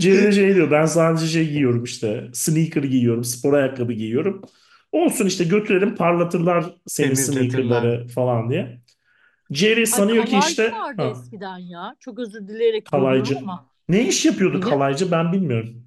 De 0.01 0.31
şey 0.31 0.55
diyor 0.55 0.71
ben 0.71 0.85
sadece 0.85 1.27
şey 1.27 1.50
giyiyorum 1.50 1.83
işte 1.83 2.27
sneaker 2.33 2.83
giyiyorum 2.83 3.23
spor 3.23 3.53
ayakkabı 3.53 3.93
giyiyorum. 3.93 4.41
Olsun 4.91 5.25
işte 5.25 5.43
götürelim 5.43 5.95
parlatırlar 5.95 6.65
senin 6.88 7.07
Temizletirler. 7.07 7.50
sneakerları 7.50 8.07
falan 8.07 8.50
diye. 8.50 8.81
Jerry 9.51 9.79
Ay 9.79 9.85
sanıyor 9.85 10.25
ki 10.25 10.31
kalaycı 10.31 10.50
işte 10.50 10.71
vardı 10.71 11.01
ha, 11.01 11.07
eskiden 11.07 11.57
ya. 11.57 11.95
Çok 12.00 12.19
özür 12.19 12.47
dileyerek 12.47 12.85
kalaycı. 12.85 13.38
ama. 13.38 13.69
Ne 13.89 14.07
iş 14.07 14.25
yapıyordu 14.25 14.57
Yine 14.57 14.69
kalaycı 14.69 15.12
ben 15.12 15.33
bilmiyorum. 15.33 15.83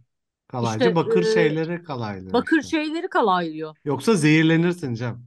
Kalaycı 0.61 0.95
işte 0.95 0.95
bakır 0.95 1.23
e, 1.23 1.25
şeyleri 1.25 1.83
kalaylıyor 1.85 2.39
bakır 2.39 2.63
işte. 2.63 2.63
şeyleri 2.63 3.09
kalaylıyor. 3.09 3.77
Yoksa 3.85 4.15
zehirlenirsin 4.15 4.95
Cem. 4.95 5.27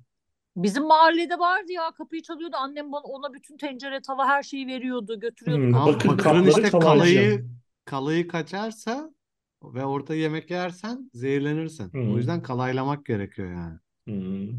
Bizim 0.56 0.84
mahallede 0.84 1.40
vardı 1.40 1.72
ya 1.72 1.92
kapıyı 1.92 2.22
çalıyordu. 2.22 2.56
Annem 2.60 2.92
bana 2.92 3.02
ona 3.02 3.34
bütün 3.34 3.58
tencere, 3.58 4.02
tava 4.02 4.28
her 4.28 4.44
şeyi 4.44 4.68
veriyordu. 4.68 5.20
Götürüyordu 5.20 5.64
Hmm, 5.64 5.72
Ama 5.72 5.86
bakır 5.86 6.08
bakırın 6.08 6.46
kapları 6.46 6.48
işte 6.48 6.78
kalaycı. 6.78 7.32
kalayı 7.40 7.46
kalayı 7.86 8.28
kaçarsa 8.28 9.14
ve 9.64 9.86
orada 9.86 10.16
yemek 10.16 10.52
yersen 10.52 11.10
zehirlenirsin. 11.14 11.98
O 12.04 12.18
Hmm, 12.18 12.18
yüzden 12.18 12.42
kalaylamak 12.44 13.06
gerekiyor 13.06 13.52
yani. 13.52 13.80
hmm. 14.08 14.52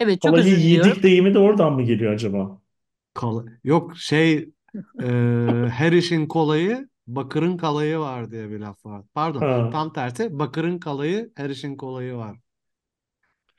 Evet 0.00 0.22
çok 0.22 0.36
Kalayı 0.36 0.38
özür 0.38 0.58
diliyorum. 0.58 0.96
yedik 0.96 1.02
deyimi 1.02 1.34
de 1.34 1.38
oradan 1.38 1.72
mı 1.72 1.82
geliyor 1.82 2.12
acaba? 2.14 2.60
Kal 3.14 3.46
Yok 3.64 3.96
şey 3.96 4.38
e, 5.02 5.06
her 5.70 5.92
işin 5.92 6.26
kolayı 6.26 6.88
bakırın 7.16 7.56
kalayı 7.56 7.98
var 7.98 8.30
diye 8.30 8.50
bir 8.50 8.58
laf 8.58 8.86
var. 8.86 9.02
Pardon 9.14 9.40
Ha, 9.40 9.70
tam 9.72 9.92
tersi 9.92 10.38
bakırın 10.38 10.78
kalayı 10.78 11.32
her 11.36 11.50
işin 11.50 11.76
kolayı 11.76 12.14
var. 12.14 12.36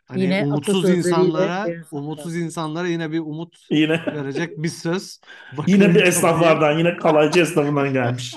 Hani 0.07 0.21
Yine 0.21 0.43
umutsuz 0.45 0.89
insanlara 0.89 1.67
umutsuz 1.91 2.35
insanlara 2.35 2.87
yine 2.87 3.11
bir 3.11 3.19
umut 3.19 3.57
yine 3.69 4.05
verecek 4.05 4.57
bir 4.57 4.69
söz. 4.69 5.21
yine 5.51 5.57
Bakırın 5.57 5.79
bir 5.79 5.85
kalayı 5.93 6.05
esnaflardan 6.05 6.77
yine 6.77 6.97
kalaycı 6.97 7.39
esnafından 7.39 7.93
gelmiş. 7.93 8.35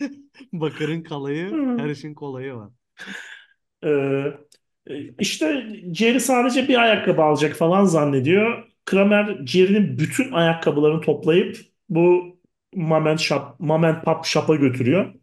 bakırın 0.52 1.02
kalayı 1.02 1.50
her 1.78 1.90
işin 1.90 2.14
kolayı 2.14 2.54
var. 2.54 2.70
Ee, 3.84 4.24
işte 5.18 5.66
Jerry 5.94 6.20
sadece 6.20 6.68
bir 6.68 6.82
ayakkabı 6.82 7.22
alacak 7.22 7.54
falan 7.56 7.84
zannediyor. 7.84 8.64
Kramer 8.84 9.46
Jerry'nin 9.46 9.98
bütün 9.98 10.32
ayakkabılarını 10.32 11.00
toplayıp 11.00 11.56
bu 11.88 12.31
Shop, 13.18 13.42
Mom 13.60 13.84
and 13.84 14.02
Pop 14.04 14.24
Shop'a 14.24 14.54
götürüyor. 14.56 15.14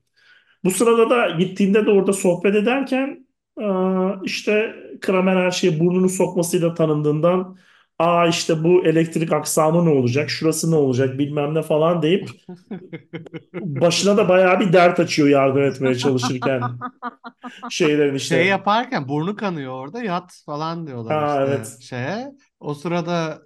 Bu 0.64 0.72
sırada 0.72 1.10
da 1.10 1.30
gittiğinde 1.30 1.86
de 1.86 1.92
orada 1.92 2.14
sohbet 2.14 2.56
ederken 2.56 3.28
aa, 3.62 4.12
işte 4.24 4.76
Kramer 5.02 5.36
her 5.38 5.52
şeye 5.52 5.80
burnunu 5.80 6.10
sokmasıyla 6.10 6.74
tanındığından 6.74 7.58
aa 8.00 8.28
işte 8.28 8.64
bu 8.64 8.86
elektrik 8.86 9.34
aksamı 9.34 9.86
ne 9.86 9.90
olacak, 9.90 10.30
şurası 10.30 10.72
ne 10.72 10.76
olacak 10.76 11.20
bilmem 11.20 11.56
ne 11.56 11.62
falan 11.62 12.02
deyip 12.02 12.30
başına 13.54 14.18
da 14.18 14.30
bayağı 14.30 14.60
bir 14.60 14.74
dert 14.74 15.00
açıyor 15.00 15.28
yardım 15.30 15.64
etmeye 15.64 15.96
çalışırken 15.96 16.80
şeylerin 17.70 18.18
Şey 18.18 18.18
işte. 18.18 18.38
yaparken 18.46 19.08
burnu 19.08 19.36
kanıyor 19.36 19.74
orada 19.74 20.04
yat 20.04 20.42
falan 20.46 20.88
diyorlar 20.88 21.18
Aa 21.18 21.22
işte 21.22 21.46
evet. 21.48 21.78
şeye. 21.80 22.32
O 22.60 22.74
sırada 22.74 23.42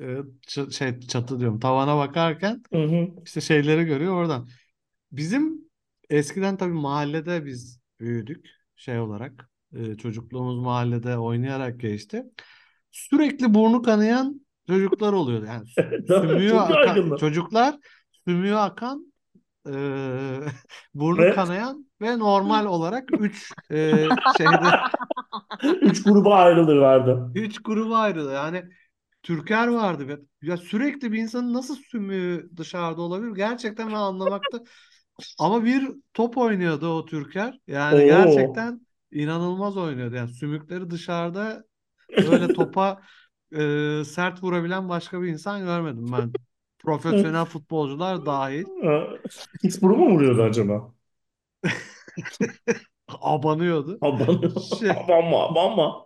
e, 0.00 0.70
şey 0.70 1.00
çatı 1.00 1.40
diyorum 1.40 1.60
tavana 1.60 1.96
bakarken 1.98 2.62
Hı 2.72 2.78
hı. 2.82 3.26
işte 3.26 3.40
şeyleri 3.40 3.84
görüyor 3.84 4.14
oradan. 4.14 4.48
Bizim 5.12 5.70
eskiden 6.10 6.56
tabii 6.56 6.72
mahallede 6.74 7.46
biz 7.46 7.80
büyüdük 8.00 8.46
şey 8.76 9.00
olarak 9.00 9.50
e, 9.74 9.94
çocukluğumuz 9.96 10.58
mahallede 10.58 11.18
oynayarak 11.18 11.80
geçti. 11.80 12.24
Sürekli 12.90 13.54
burnu 13.54 13.82
kanayan 13.82 14.46
çocuklar 14.68 15.12
oluyordu. 15.12 15.46
Yani 15.46 15.64
sü- 15.66 15.84
Evet, 16.08 16.20
sümüğü 16.20 16.50
çok 16.50 16.60
akan 16.60 17.14
çocuklar 17.16 17.76
sümüğü 18.26 18.54
akan 18.56 19.12
e, 19.68 19.72
burnu 20.94 21.28
Ve 21.28 21.30
kanayan 21.30 21.90
ve 22.02 22.18
normal 22.18 22.66
olarak 22.66 23.08
üç 23.16 23.54
e, 23.72 24.10
şeyde 24.26 24.76
üç 25.82 26.02
gruba 26.02 26.34
ayrılırlardı. 26.34 27.30
üç 27.34 27.62
gruba 27.62 27.98
ayrıldı. 27.98 28.32
Yani 28.32 28.64
Türker 29.26 29.68
vardı 29.68 30.08
ve 30.08 30.18
ya 30.42 30.56
sürekli 30.56 31.12
bir 31.12 31.18
insanın 31.18 31.54
nasıl 31.54 31.76
sümüğü 31.76 32.50
dışarıda 32.56 33.02
olabilir? 33.02 33.34
Gerçekten 33.36 33.88
ben 33.88 33.94
anlamakta 33.94 34.60
ama 35.38 35.64
bir 35.64 35.88
top 36.14 36.38
oynuyordu 36.38 36.88
o 36.88 37.06
Türker. 37.06 37.58
Yani 37.66 37.96
Oo. 37.96 38.06
gerçekten 38.06 38.86
inanılmaz 39.12 39.76
oynuyordu. 39.76 40.14
Yani 40.14 40.28
sümükleri 40.28 40.90
dışarıda 40.90 41.64
öyle 42.10 42.52
topa 42.52 43.00
e, 43.52 43.58
sert 44.04 44.42
vurabilen 44.42 44.88
başka 44.88 45.22
bir 45.22 45.28
insan 45.28 45.64
görmedim 45.64 46.06
ben. 46.12 46.32
Profesyonel 46.78 47.44
futbolcular 47.44 48.26
dahil. 48.26 48.64
Pittsburgh'u 49.62 49.96
mu 49.96 50.14
vuruyordu 50.14 50.42
acaba? 50.42 50.92
Abanıyordu. 53.08 53.98
Aman, 54.00 54.42
Şey, 54.78 54.90
aman 54.90 55.76
mı? 55.76 56.05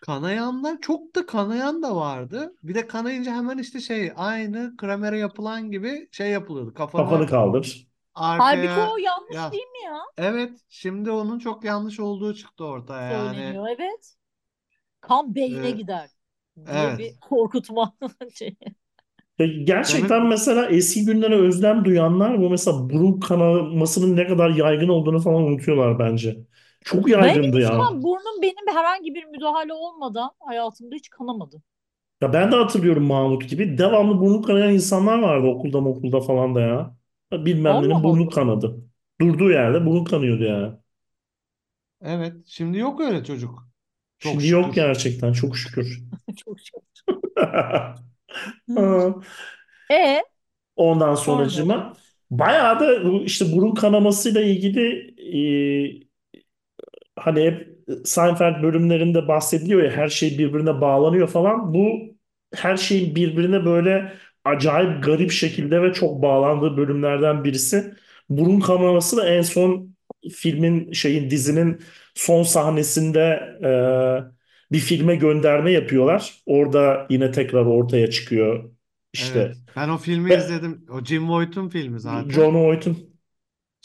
Kanayanlar 0.00 0.80
çok 0.80 1.14
da 1.14 1.26
kanayan 1.26 1.82
da 1.82 1.96
vardı. 1.96 2.54
Bir 2.62 2.74
de 2.74 2.86
kanayınca 2.86 3.32
hemen 3.34 3.58
işte 3.58 3.80
şey 3.80 4.12
aynı 4.16 4.76
Kramer'e 4.76 5.18
yapılan 5.18 5.70
gibi 5.70 6.08
şey 6.12 6.30
yapılıyordu. 6.30 6.74
Kafanı 6.74 7.04
Kafanı 7.04 7.26
kaldır. 7.26 7.86
Halbuki 8.12 8.46
arkaya 8.46 8.90
o 8.90 8.96
yanlış 8.96 9.34
ya 9.36 9.52
değil 9.52 9.66
mi 9.66 9.84
ya? 9.84 9.98
evet 10.18 10.60
şimdi 10.68 11.10
onun 11.10 11.38
çok 11.38 11.64
yanlış 11.64 12.00
olduğu 12.00 12.34
çıktı 12.34 12.64
ortaya 12.64 13.10
yani 13.12 13.34
Söyleniyor 13.34 13.68
evet. 13.68 14.16
Kan 15.00 15.34
beyne 15.34 15.68
e, 15.68 15.70
gider 15.70 16.10
diye 16.56 16.66
evet 16.72 16.98
bir 16.98 17.20
korkutma 17.20 17.96
şey. 18.34 18.56
Ya 19.38 19.46
gerçekten 19.46 20.26
mesela 20.26 20.66
eski 20.70 21.04
günlere 21.04 21.36
özlem 21.36 21.84
duyanlar 21.84 22.40
bu 22.40 22.50
mesela 22.50 22.90
burun 22.90 23.20
kanamasının 23.20 24.16
ne 24.16 24.26
kadar 24.26 24.50
yaygın 24.50 24.88
olduğunu 24.88 25.20
falan 25.20 25.42
unutuyorlar 25.42 25.98
bence. 25.98 26.36
Çok 26.84 27.08
Benim 27.16 27.42
yaygındı 27.48 27.60
hiç 27.60 27.70
ya. 27.70 27.72
kan, 27.72 28.02
burnum 28.02 28.42
benim 28.42 28.76
herhangi 28.76 29.14
bir 29.14 29.24
müdahale 29.24 29.72
olmadan 29.72 30.30
hayatımda 30.38 30.94
hiç 30.94 31.10
kanamadı. 31.10 31.62
Ya 32.20 32.32
ben 32.32 32.52
de 32.52 32.56
hatırlıyorum 32.56 33.04
Mahmut 33.04 33.48
gibi. 33.50 33.78
Devamlı 33.78 34.20
burnu 34.20 34.42
kanayan 34.42 34.72
insanlar 34.74 35.18
vardı 35.18 35.46
okulda 35.46 35.78
okulda 35.78 36.20
falan 36.20 36.54
da 36.54 36.60
ya. 36.60 36.96
Bilmem 37.32 37.82
Allah 37.82 37.82
nenin 37.82 38.02
burnu 38.04 38.28
Allah. 38.28 38.30
kanadı. 38.30 38.76
Durduğu 39.20 39.50
yerde 39.50 39.86
burnu 39.86 40.04
kanıyordu 40.04 40.42
yani. 40.44 40.74
evet 42.00 42.36
şimdi 42.46 42.78
yok 42.78 43.00
öyle 43.00 43.24
çocuk 43.24 43.68
çok 44.18 44.42
Şimdi 44.42 44.46
yok 44.48 44.74
şükür 44.74 44.74
gerçekten 44.74 45.32
çok 45.32 45.56
şükür. 45.56 46.02
Çok 46.36 46.60
şükür. 46.60 46.82
E 49.90 50.22
Ondan 50.76 51.14
sonra 51.14 51.48
sonracığıma 51.48 51.92
bayağı 52.30 52.80
da 52.80 53.04
bu 53.04 53.22
işte 53.24 53.52
burun 53.52 53.74
kanamasıyla 53.74 54.40
ilgili 54.40 55.14
hani 57.16 57.40
hep 57.44 57.76
Seinfeld 58.04 58.62
bölümlerinde 58.62 59.28
bahsediliyor 59.28 59.82
ya 59.82 59.90
her 59.90 60.08
şey 60.08 60.38
birbirine 60.38 60.80
bağlanıyor 60.80 61.28
falan. 61.28 61.74
Bu 61.74 62.00
her 62.54 62.76
şeyin 62.76 63.14
birbirine 63.16 63.64
böyle 63.64 64.12
acayip 64.44 65.04
garip 65.04 65.30
şekilde 65.30 65.82
ve 65.82 65.92
çok 65.92 66.22
bağlandığı 66.22 66.76
bölümlerden 66.76 67.44
birisi. 67.44 67.94
Burun 68.28 68.60
kanaması 68.60 69.16
da 69.16 69.28
en 69.28 69.42
son 69.42 69.96
filmin 70.34 70.92
şeyin 70.92 71.30
dizinin 71.30 71.80
son 72.14 72.42
sahnesinde 72.42 73.20
e, 73.64 74.35
bir 74.72 74.78
filme 74.78 75.16
gönderme 75.16 75.72
yapıyorlar. 75.72 76.42
Orada 76.46 77.06
yine 77.10 77.30
tekrar 77.30 77.66
ortaya 77.66 78.10
çıkıyor 78.10 78.70
işte. 79.12 79.38
evet. 79.38 79.56
Ben 79.76 79.88
o 79.88 79.98
filmi 79.98 80.30
Ve 80.30 80.36
izledim. 80.36 80.86
O 80.90 81.04
Jim 81.04 81.30
Voight'un 81.30 81.68
filmi 81.68 82.00
John 82.00 82.22
zaten 82.30 82.54
Voight'un. 82.54 83.16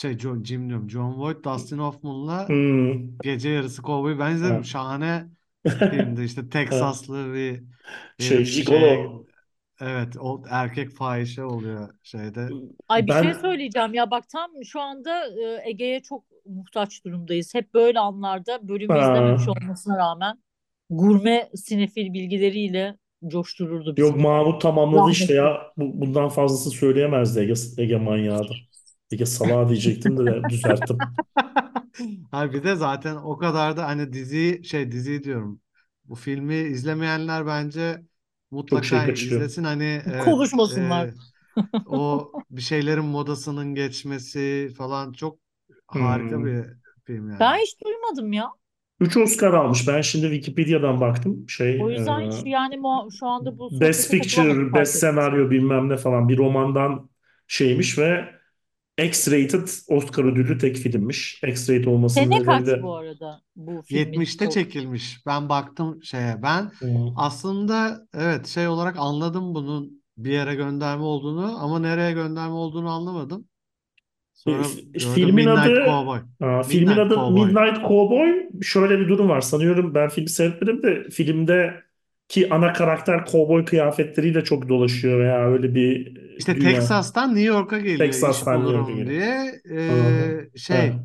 Şey 0.01 0.17
John, 0.17 0.43
Jim 0.43 0.69
diyorum. 0.69 0.89
John 0.89 1.17
Voight 1.17 1.43
Dustin 1.43 1.77
Hoffman'la 1.77 2.47
hmm, 2.47 3.17
Gece 3.17 3.49
Yarısı 3.49 3.81
Kovboy. 3.81 4.19
Ben 4.19 4.35
izledim. 4.35 4.55
Ha. 4.55 4.63
şahane 4.63 5.27
filmdi. 5.67 6.23
İşte. 6.23 6.49
Teksaslı 6.49 7.33
bir 7.33 7.63
şey 8.19 8.37
herif 8.37 8.47
şeye 8.47 8.63
Gigolo 8.63 9.25
evet 9.81 10.17
o 10.19 10.43
erkek 10.49 10.91
fahişe 10.91 11.43
oluyor 11.43 11.89
şeyde. 12.03 12.49
Ay 12.89 13.07
bir 13.07 13.11
şey 13.11 13.23
ben 13.23 13.33
söyleyeceğim. 13.33 13.93
Ya 13.93 14.11
bak 14.11 14.29
tam 14.29 14.51
şu 14.65 14.81
anda 14.81 15.27
e, 15.27 15.69
Ege'ye 15.69 16.01
çok 16.01 16.23
muhtaç 16.45 17.05
durumdayız. 17.05 17.55
Hep 17.55 17.73
böyle 17.73 17.99
anlarda 17.99 18.67
bölümü 18.67 18.99
izlememiş 18.99 19.47
ha. 19.47 19.51
olmasına 19.51 19.97
rağmen 19.97 20.37
gurme 20.91 21.51
sinefil 21.55 22.13
bilgileriyle 22.13 22.97
coştururdu 23.27 23.97
Yok 23.97 24.17
bizi. 24.17 24.19
Mahmut 24.19 24.61
tamamladı 24.61 25.09
işte 25.11 25.33
Rahmetli. 25.33 25.33
ya. 25.33 25.71
Bu, 25.77 26.01
bundan 26.01 26.29
fazlası 26.29 26.69
söyleyemezdi 26.69 27.39
Ege, 27.39 27.53
Ege 27.77 27.97
manyağı 27.97 28.47
da. 28.49 28.53
Ege 29.11 29.25
salağı 29.25 29.69
diyecektim 29.69 30.17
de 30.17 30.49
düzelttim. 30.49 31.17
Ha 32.31 32.53
bir 32.53 32.63
de 32.63 32.75
zaten 32.75 33.15
o 33.15 33.37
kadar 33.37 33.77
da 33.77 33.87
hani 33.87 34.13
diziyi 34.13 34.65
şey 34.65 34.91
diziyi 34.91 35.23
diyorum. 35.23 35.61
Bu 36.05 36.15
filmi 36.15 36.55
izlemeyenler 36.55 37.45
bence 37.47 38.01
şey 38.83 39.01
mutlaka 39.01 39.05
kaçırıyor. 39.05 39.47
izlesin. 39.47 39.63
Hani 39.63 40.01
evet 40.05 40.17
Konuşmasınlar. 40.17 41.09
e, 41.09 41.13
o 41.85 42.33
bir 42.51 42.61
şeylerin 42.61 43.05
modasının 43.05 43.75
geçmesi 43.75 44.73
falan 44.77 45.13
çok 45.13 45.39
harika 45.87 46.43
Hmm. 46.43 46.45
bir 46.45 46.65
film 47.05 47.29
Ben 47.39 47.57
yani. 47.57 47.59
hiç 47.59 47.81
duymadım 47.85 48.33
ya. 48.33 48.51
3 49.01 49.17
Oscar 49.17 49.53
almış. 49.53 49.87
Ben 49.87 50.01
şimdi 50.01 50.25
Wikipedia'dan 50.35 51.01
baktım. 51.01 51.49
Şey, 51.49 51.71
O 51.77 51.89
e, 51.91 51.91
yüzden 51.91 52.21
hiç 52.21 52.45
yani 52.45 52.77
mu- 52.77 53.09
şu 53.19 53.27
anda 53.27 53.57
bu 53.59 53.71
Best 53.71 54.11
Picture, 54.11 54.73
Best. 54.75 54.99
Senaryo 54.99 55.49
bilmem 55.49 55.89
ne 55.89 55.97
falan 55.97 56.29
bir 56.29 56.37
romandan 56.37 57.09
şeymiş 57.47 57.97
ve 57.97 58.25
X-rated 58.99 59.83
Oscar 59.89 60.25
ödüllü 60.25 60.57
tek 60.57 60.77
filmmiş. 60.77 61.41
X-rated 61.43 61.87
olmasının 61.89 62.31
Sene 62.31 62.35
nedeni 62.35 62.65
kaç 62.65 62.67
de 62.67 62.81
bu 62.81 62.95
arada 62.95 63.41
bu 63.55 63.81
filmin? 63.81 64.29
70'te 64.29 64.49
O, 64.49 64.49
çekilmiş. 64.49 65.25
Ben 65.25 65.49
baktım 65.49 66.03
şeye. 66.03 66.41
Ben 66.43 66.71
Hmm. 66.81 67.15
aslında 67.15 68.07
evet 68.13 68.47
şey 68.47 68.67
olarak 68.67 68.95
anladım 68.99 69.55
bunun 69.55 70.03
bir 70.17 70.31
yere 70.31 70.55
gönderme 70.55 71.03
olduğunu 71.03 71.63
ama 71.63 71.79
nereye 71.79 72.11
gönderme 72.11 72.53
olduğunu 72.53 72.89
anlamadım. 72.91 73.47
E, 74.47 74.51
Sonra 74.99 75.15
gördüm 75.15 75.15
Filmin 75.15 75.35
Midnight 75.35 75.57
adı 75.65 75.85
Cowboy. 75.85 76.19
Aa, 76.41 76.63
filmin 76.63 76.97
Midnight 76.97 76.99
adı 76.99 77.15
Cowboy. 77.15 77.45
Midnight 77.45 77.77
Cowboy. 77.87 78.49
Şöyle 78.61 78.99
bir 78.99 79.09
durum 79.09 79.29
var. 79.29 79.41
Sanıyorum 79.41 79.95
ben 79.95 80.09
filmi 80.09 80.29
seyretmedim 80.29 80.83
de 80.83 81.09
filmde 81.09 81.83
ki 82.27 82.47
ana 82.53 82.73
karakter 82.73 83.25
kovboy 83.25 83.65
kıyafetleriyle 83.65 84.43
çok 84.43 84.69
dolaşıyor 84.69 85.19
veya 85.19 85.47
öyle 85.47 85.75
bir 85.75 86.17
İşte 86.37 86.55
dünya. 86.55 86.59
Texas'tan 86.59 87.29
New 87.29 87.41
York'a 87.47 87.79
geliyor 87.79 88.15
iş 88.33 88.37
Texas'tan 88.37 88.59
New 88.59 88.71
York'a 88.71 88.87
bulurum 88.87 88.95
geliyor. 88.95 89.07
diye. 89.07 89.61
Aha. 89.87 90.31
Ee, 90.53 90.57
şey 90.57 91.01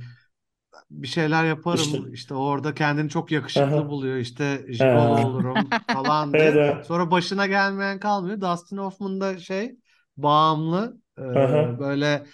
bir 0.90 1.07
şeyler 1.07 1.44
İşte. 1.44 1.49
yaparım 1.49 2.12
işte 2.12 2.35
orada 2.35 2.75
kendini 2.75 3.09
çok 3.11 3.33
yakışıklı 3.33 3.64
Aha. 3.77 3.88
buluyor 3.88 4.16
işte 4.16 4.66
jigolo 4.68 5.16
Ha. 5.16 5.29
olurum 5.29 5.77
falan 5.92 6.35
Evet. 6.35 6.55
diye. 6.55 6.55
evet. 6.55 6.87
Sonra 6.87 7.11
başına 7.11 7.46
gelmeyen 7.46 8.01
kalmıyor. 8.01 8.40
Dustin 8.40 8.77
Hoffman 8.77 9.20
da 9.20 9.38
şey 9.38 9.77
bağımlı 10.16 11.01
ee, 11.18 11.22
Aha. 11.22 11.79
böyle 11.81 12.27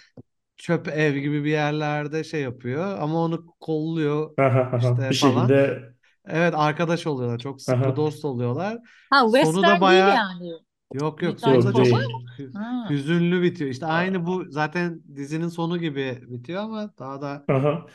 çöp 0.63 0.87
ev 0.87 1.15
gibi 1.17 1.43
bir 1.43 1.51
yerlerde 1.51 2.23
şey 2.23 2.41
yapıyor 2.41 2.97
ama 2.99 3.19
onu 3.23 3.47
kolluyor 3.59 4.37
işte 4.77 5.09
Bir 5.09 5.15
falan. 5.15 5.53
şekilde 5.53 5.83
Evet 6.25 6.53
arkadaş 6.57 7.07
oluyorlar. 7.07 7.39
Çok 7.39 7.61
sıkı 7.61 7.95
dost 7.95 8.25
oluyorlar. 8.25 8.79
ha 9.09 9.19
Sonu 9.27 9.65
da 9.67 9.81
western 9.81 9.89
değil 9.89 10.07
baya 10.07 10.07
yani. 10.07 10.51
yok 10.93 11.21
yok 11.23 11.41
sonu 11.41 11.63
Midnight 11.63 11.65
da 11.65 11.73
Yok 11.73 11.85
çok 11.85 11.87
Cowboy 11.89 12.23
Ha. 12.53 12.63
hüzünlü 12.89 13.41
bitiyor. 13.41 13.69
İşte 13.71 13.85
aynı 13.85 14.25
bu 14.25 14.45
zaten 14.51 15.03
dizinin 15.15 15.47
sonu 15.49 15.77
gibi 15.79 16.19
bitiyor 16.27 16.63
ama 16.63 16.97
daha 16.99 17.21
da 17.21 17.47
Aha. 17.47 17.85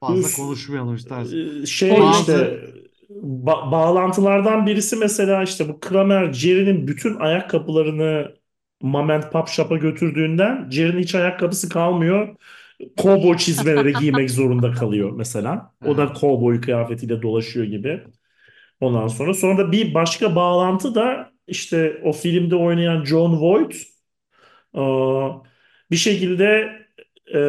fazla 0.00 0.20
Üf, 0.20 0.32
konuşmayalım 0.32 0.94
istersen. 0.96 1.42
e, 1.62 1.66
şey 1.66 2.08
Spoiler. 2.08 2.10
işte 2.10 2.34
Bazı 2.36 2.60
ba- 3.22 3.70
bağlantılardan 3.72 4.66
birisi 4.66 4.96
mesela 4.96 5.42
işte 5.42 5.68
bu 5.68 5.80
Kramer 5.80 6.32
Jerry'nin 6.32 6.86
bütün 6.88 7.16
ayakkabılarını 7.20 8.34
Mom 8.82 9.10
and 9.10 9.22
Pop 9.32 9.48
Shop'a 9.48 9.76
götürdüğünden 9.76 10.70
Jerry'nin 10.70 11.02
hiç 11.02 11.14
ayakkabısı 11.14 11.68
kalmıyor. 11.68 12.36
Kovboy 12.96 13.36
çizmeleri 13.36 13.92
giymek 14.00 14.30
zorunda 14.30 14.72
kalıyor 14.72 15.12
mesela. 15.16 15.74
O 15.84 15.96
da 15.96 16.04
evet. 16.04 16.18
kovboy 16.18 16.60
kıyafetiyle 16.60 17.22
dolaşıyor 17.22 17.66
gibi. 17.66 18.04
Ondan 18.80 19.08
sonra 19.08 19.34
sonra 19.34 19.58
da 19.58 19.72
bir 19.72 19.94
başka 19.94 20.36
bağlantı 20.36 20.94
da 20.94 21.32
işte 21.46 22.00
o 22.04 22.12
filmde 22.12 22.56
oynayan 22.56 23.04
John 23.04 23.40
Voight 23.40 23.76
bir 25.90 25.96
şekilde 25.96 26.72
e, 27.34 27.40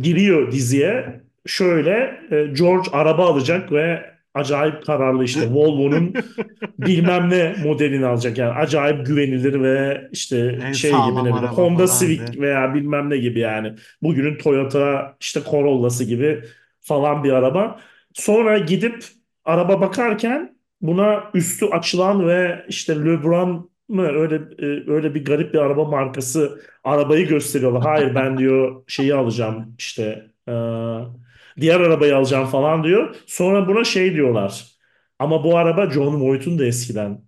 giriyor 0.00 0.52
diziye. 0.52 1.20
Şöyle 1.46 2.20
e, 2.30 2.46
George 2.46 2.90
araba 2.92 3.26
alacak 3.26 3.72
ve 3.72 4.17
acayip 4.38 4.86
kararlı 4.86 5.24
işte 5.24 5.40
Volvo'nun 5.50 6.14
bilmem 6.78 7.30
ne 7.30 7.54
modelini 7.64 8.06
alacak. 8.06 8.38
Yani 8.38 8.52
acayip 8.52 9.06
güvenilir 9.06 9.62
ve 9.62 10.08
işte 10.12 10.58
En 10.62 10.72
şey 10.72 10.90
gibi 10.90 11.24
ne 11.24 11.34
bileyim 11.34 11.46
Honda 11.46 11.86
Civic 11.86 12.26
diye. 12.32 12.42
veya 12.42 12.74
bilmem 12.74 13.10
ne 13.10 13.16
gibi 13.16 13.38
yani. 13.38 13.74
Bugünün 14.02 14.38
Toyota 14.38 15.16
işte 15.20 15.40
Corolla'sı 15.50 16.04
gibi 16.04 16.44
falan 16.80 17.24
bir 17.24 17.32
araba. 17.32 17.80
Sonra 18.12 18.58
gidip 18.58 19.04
araba 19.44 19.80
bakarken 19.80 20.56
buna 20.80 21.24
üstü 21.34 21.66
açılan 21.66 22.28
ve 22.28 22.64
işte 22.68 22.96
Lebrun 22.96 23.70
mı 23.88 24.02
öyle 24.02 24.34
e, 24.58 24.90
öyle 24.90 25.14
bir 25.14 25.24
garip 25.24 25.54
bir 25.54 25.58
araba 25.58 25.84
markası 25.84 26.60
arabayı 26.84 27.28
gösteriyorlar. 27.28 27.82
Hayır 27.82 28.14
ben 28.14 28.38
diyor 28.38 28.82
şeyi 28.86 29.14
alacağım 29.14 29.74
işte 29.78 30.26
e, 30.48 30.52
diğer 31.60 31.80
arabayı 31.80 32.16
alacağım 32.16 32.46
falan 32.48 32.84
diyor. 32.84 33.16
Sonra 33.26 33.68
buna 33.68 33.84
şey 33.84 34.14
diyorlar. 34.14 34.66
Ama 35.18 35.44
bu 35.44 35.56
araba 35.58 35.90
John 35.90 36.20
Voight'un 36.20 36.58
da 36.58 36.64
eskiden 36.66 37.20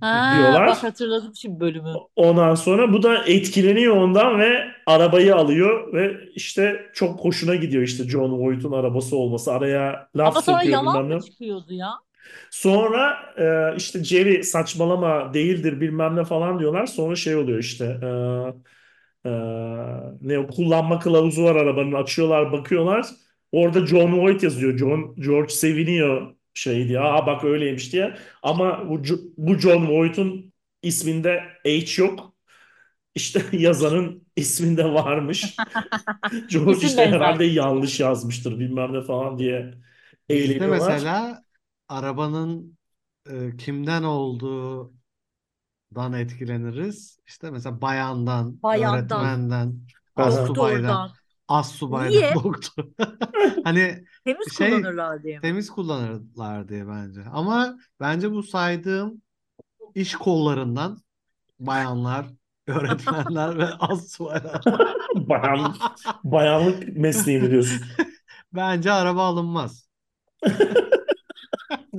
Ha 0.00 0.16
diyorlar. 0.30 0.66
bak 0.66 0.82
hatırladım 0.82 1.32
şimdi 1.36 1.60
bölümü. 1.60 2.00
Ondan 2.16 2.54
sonra 2.54 2.92
bu 2.92 3.02
da 3.02 3.24
etkileniyor 3.24 3.96
ondan 3.96 4.38
ve 4.40 4.64
arabayı 4.86 5.36
alıyor 5.36 5.92
ve 5.92 6.16
işte 6.34 6.90
çok 6.94 7.20
hoşuna 7.24 7.54
gidiyor 7.56 7.82
işte 7.82 8.04
John 8.08 8.30
Voight'un 8.32 8.72
arabası 8.72 9.16
olması. 9.16 9.52
Araya 9.52 10.08
laf 10.16 10.34
Ama 10.34 10.42
sonra 10.42 10.62
sokuyor 10.62 10.62
yalan 10.62 10.82
bilmem 10.82 11.08
ne. 11.10 11.14
mı 11.14 11.18
çıkıyordu 11.18 11.72
ya? 11.74 11.90
Sonra 12.50 13.16
e, 13.72 13.76
işte 13.76 14.04
Jerry 14.04 14.42
saçmalama 14.44 15.34
değildir 15.34 15.80
bilmem 15.80 16.16
ne 16.16 16.24
falan 16.24 16.58
diyorlar. 16.58 16.86
Sonra 16.86 17.16
şey 17.16 17.36
oluyor 17.36 17.58
işte 17.58 17.84
e, 17.84 18.06
e, 19.26 19.30
ne 20.20 20.38
o 20.38 20.46
kullanma 20.48 20.98
kılavuzu 20.98 21.44
var 21.44 21.56
arabanın 21.56 21.92
açıyorlar 21.92 22.52
bakıyorlar. 22.52 23.06
Orada 23.52 23.86
John 23.86 24.18
Voight 24.18 24.42
yazıyor. 24.42 24.78
John 24.78 25.14
George 25.16 25.48
seviniyor 25.54 26.34
şey 26.54 26.88
diye. 26.88 27.00
Aa 27.00 27.26
bak 27.26 27.44
öyleymiş 27.44 27.92
diye. 27.92 28.16
Ama 28.42 28.90
bu, 28.90 29.02
bu 29.36 29.58
John 29.58 29.88
Voight'un 29.88 30.52
isminde 30.82 31.42
H 31.64 32.02
yok. 32.02 32.34
işte 33.14 33.42
yazanın 33.52 34.28
isminde 34.36 34.84
varmış. 34.84 35.66
George 36.50 36.86
İsim 36.86 36.86
işte 36.86 37.06
herhalde 37.06 37.44
yanlış 37.44 38.00
yazmıştır 38.00 38.58
bilmem 38.60 38.92
ne 38.94 39.02
falan 39.02 39.38
diye 39.38 39.74
Bizde 40.32 40.66
eğleniyorlar. 40.68 40.68
mesela 40.68 41.44
arabanın 41.88 42.78
e, 43.30 43.56
kimden 43.56 44.02
olduğundan 45.96 46.20
etkileniriz. 46.20 47.18
İşte 47.26 47.50
mesela 47.50 47.80
bayandan, 47.80 48.62
Bayandan, 48.62 48.98
öğretmenden, 48.98 49.80
doktordan. 50.18 51.10
astsubaydan, 51.48 52.10
Niye? 52.12 52.34
doktor. 52.44 52.84
Hani 53.64 54.04
Temiz 54.24 54.56
şey 54.58 54.70
kullanırlar 54.70 55.22
diye 55.22 55.36
mi? 55.36 55.42
temiz 55.42 55.70
kullanırlar 55.70 56.68
diye 56.68 56.88
bence. 56.88 57.20
Ama 57.32 57.76
bence 58.00 58.30
bu 58.32 58.42
saydığım 58.42 59.22
iş 59.94 60.14
kollarından 60.14 60.98
bayanlar, 61.60 62.26
öğretmenler 62.66 63.58
ve 63.58 63.64
astsubaylar. 63.66 64.60
Bayan, 65.14 65.74
bayanlık 66.24 66.96
mesleği 66.96 67.38
mi 67.40 67.50
diyorsun? 67.50 67.80
Bence 68.52 68.92
araba 68.92 69.24
alınmaz. 69.26 69.86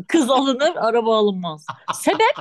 Kız 0.07 0.29
alınır, 0.29 0.75
araba 0.75 1.17
alınmaz. 1.17 1.65
Sebep? 1.93 2.35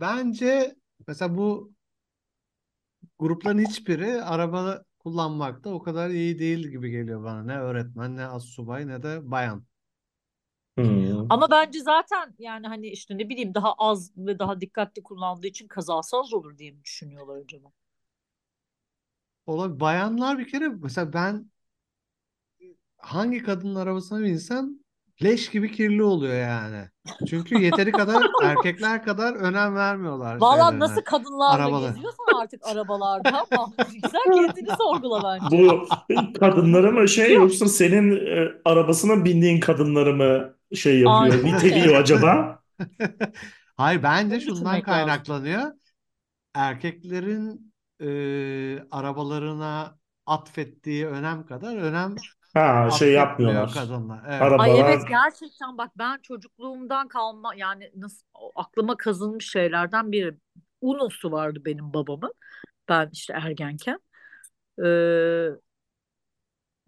Bence 0.00 0.76
mesela 1.08 1.36
bu 1.36 1.72
grupların 3.18 3.58
hiçbiri 3.58 4.22
araba 4.22 4.84
kullanmakta 4.98 5.70
o 5.70 5.82
kadar 5.82 6.10
iyi 6.10 6.38
değil 6.38 6.68
gibi 6.68 6.90
geliyor 6.90 7.24
bana. 7.24 7.42
Ne 7.42 7.58
öğretmen, 7.58 8.16
ne 8.16 8.24
astsubay, 8.24 8.88
ne 8.88 9.02
de 9.02 9.30
bayan. 9.30 9.64
Hmm. 10.78 11.32
Ama 11.32 11.50
bence 11.50 11.80
zaten 11.80 12.34
yani 12.38 12.66
hani 12.66 12.86
işte 12.86 13.18
ne 13.18 13.28
bileyim 13.28 13.54
daha 13.54 13.74
az 13.74 14.12
ve 14.16 14.38
daha 14.38 14.60
dikkatli 14.60 15.02
kullandığı 15.02 15.46
için 15.46 15.68
kazası 15.68 16.16
az 16.16 16.32
olur 16.32 16.58
diye 16.58 16.70
mi 16.70 16.84
düşünüyorlar 16.84 17.36
acaba? 17.36 17.72
Olabilir. 19.46 19.80
Bayanlar 19.80 20.38
bir 20.38 20.48
kere 20.48 20.68
mesela 20.68 21.12
ben 21.12 21.50
hangi 22.96 23.42
kadının 23.42 23.74
arabasına 23.74 24.20
binsem 24.20 24.70
leş 25.22 25.50
gibi 25.50 25.72
kirli 25.72 26.02
oluyor 26.02 26.34
yani. 26.34 26.88
Çünkü 27.28 27.58
yeteri 27.58 27.92
kadar 27.92 28.26
erkekler 28.44 29.04
kadar 29.04 29.34
önem 29.34 29.74
vermiyorlar 29.76 30.40
Valla 30.40 30.78
nasıl 30.78 31.02
kadınlarla 31.02 31.64
Arabalar. 31.64 31.88
geziyorsan 31.88 32.40
artık 32.42 32.66
arabalarda 32.72 33.46
ama 33.50 33.72
güzel 34.02 34.20
kendini 34.34 34.76
sorgula 34.78 35.38
bence. 35.40 35.56
Bu 35.58 35.88
kadınları 36.40 36.92
mı 36.92 37.08
şey 37.08 37.34
Yok. 37.34 37.42
yoksa 37.42 37.68
senin 37.68 38.26
e, 38.26 38.52
arabasına 38.64 39.24
bindiğin 39.24 39.60
kadınları 39.60 40.14
mı 40.14 40.54
şey 40.74 40.94
yapıyor, 41.00 41.22
Aynen 41.22 41.44
niteliyor 41.44 41.94
acaba? 41.94 42.62
Hayır 43.76 44.02
bence 44.02 44.40
şundan 44.40 44.82
kaynaklanıyor. 44.82 45.62
Erkeklerin 46.54 47.72
e, 48.00 48.08
arabalarına 48.90 49.98
atfettiği 50.26 51.06
önem 51.06 51.46
kadar 51.46 51.76
önem 51.76 52.14
Ha 52.60 52.90
şey 52.90 53.12
yapmıyorlar. 53.12 53.70
kadınlar. 53.70 54.24
Evet. 54.28 54.54
Ay 54.56 54.80
evet 54.80 55.02
Arabalar 55.02 55.08
gerçekten 55.08 55.78
bak 55.78 55.90
ben 55.98 56.18
çocukluğumdan 56.22 57.08
kalma 57.08 57.54
yani 57.54 57.92
nasıl 57.96 58.26
o 58.34 58.52
aklıma 58.54 58.96
kazınmış 58.96 59.50
şeylerden 59.50 60.12
biri. 60.12 60.34
Uno'su 60.80 61.32
vardı 61.32 61.62
benim 61.64 61.94
babamın. 61.94 62.34
Ben 62.88 63.10
işte 63.12 63.32
ergenken. 63.34 64.00
Ee, 64.84 65.50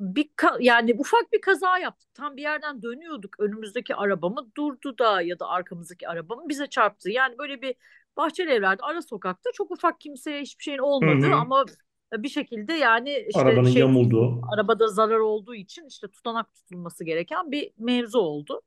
bir 0.00 0.24
ka- 0.36 0.58
yani 0.60 0.94
ufak 0.98 1.32
bir 1.32 1.40
kaza 1.40 1.78
yaptık. 1.78 2.14
Tam 2.14 2.36
bir 2.36 2.42
yerden 2.42 2.82
dönüyorduk. 2.82 3.40
Önümüzdeki 3.40 3.94
arabamı 3.94 4.54
durdu 4.56 4.98
da 4.98 5.22
ya 5.22 5.38
da 5.38 5.48
arkamızdaki 5.48 6.08
arabamı 6.08 6.48
bize 6.48 6.66
çarptı. 6.66 7.10
Yani 7.10 7.38
böyle 7.38 7.62
bir 7.62 7.74
bahçeli 8.16 8.50
evlerde 8.50 8.82
ara 8.82 9.02
sokakta 9.02 9.50
çok 9.54 9.70
ufak 9.70 10.00
kimseye 10.00 10.42
hiçbir 10.42 10.64
şeyin 10.64 10.78
hı 11.02 11.06
olmadığı 11.08 11.30
hı, 11.30 11.34
ama 11.34 11.64
bir 12.12 12.28
şekilde 12.28 12.72
yani 12.72 13.26
işte 13.28 13.40
arabanın 13.40 13.70
şey 13.70 13.80
yamulduğu. 13.80 14.40
arabada 14.54 14.88
zarar 14.88 15.18
olduğu 15.18 15.54
için 15.54 15.86
işte 15.86 16.08
tutanak 16.08 16.54
tutulması 16.54 17.04
gereken 17.04 17.50
bir 17.52 17.72
mevzu 17.78 18.18
oldu. 18.18 18.62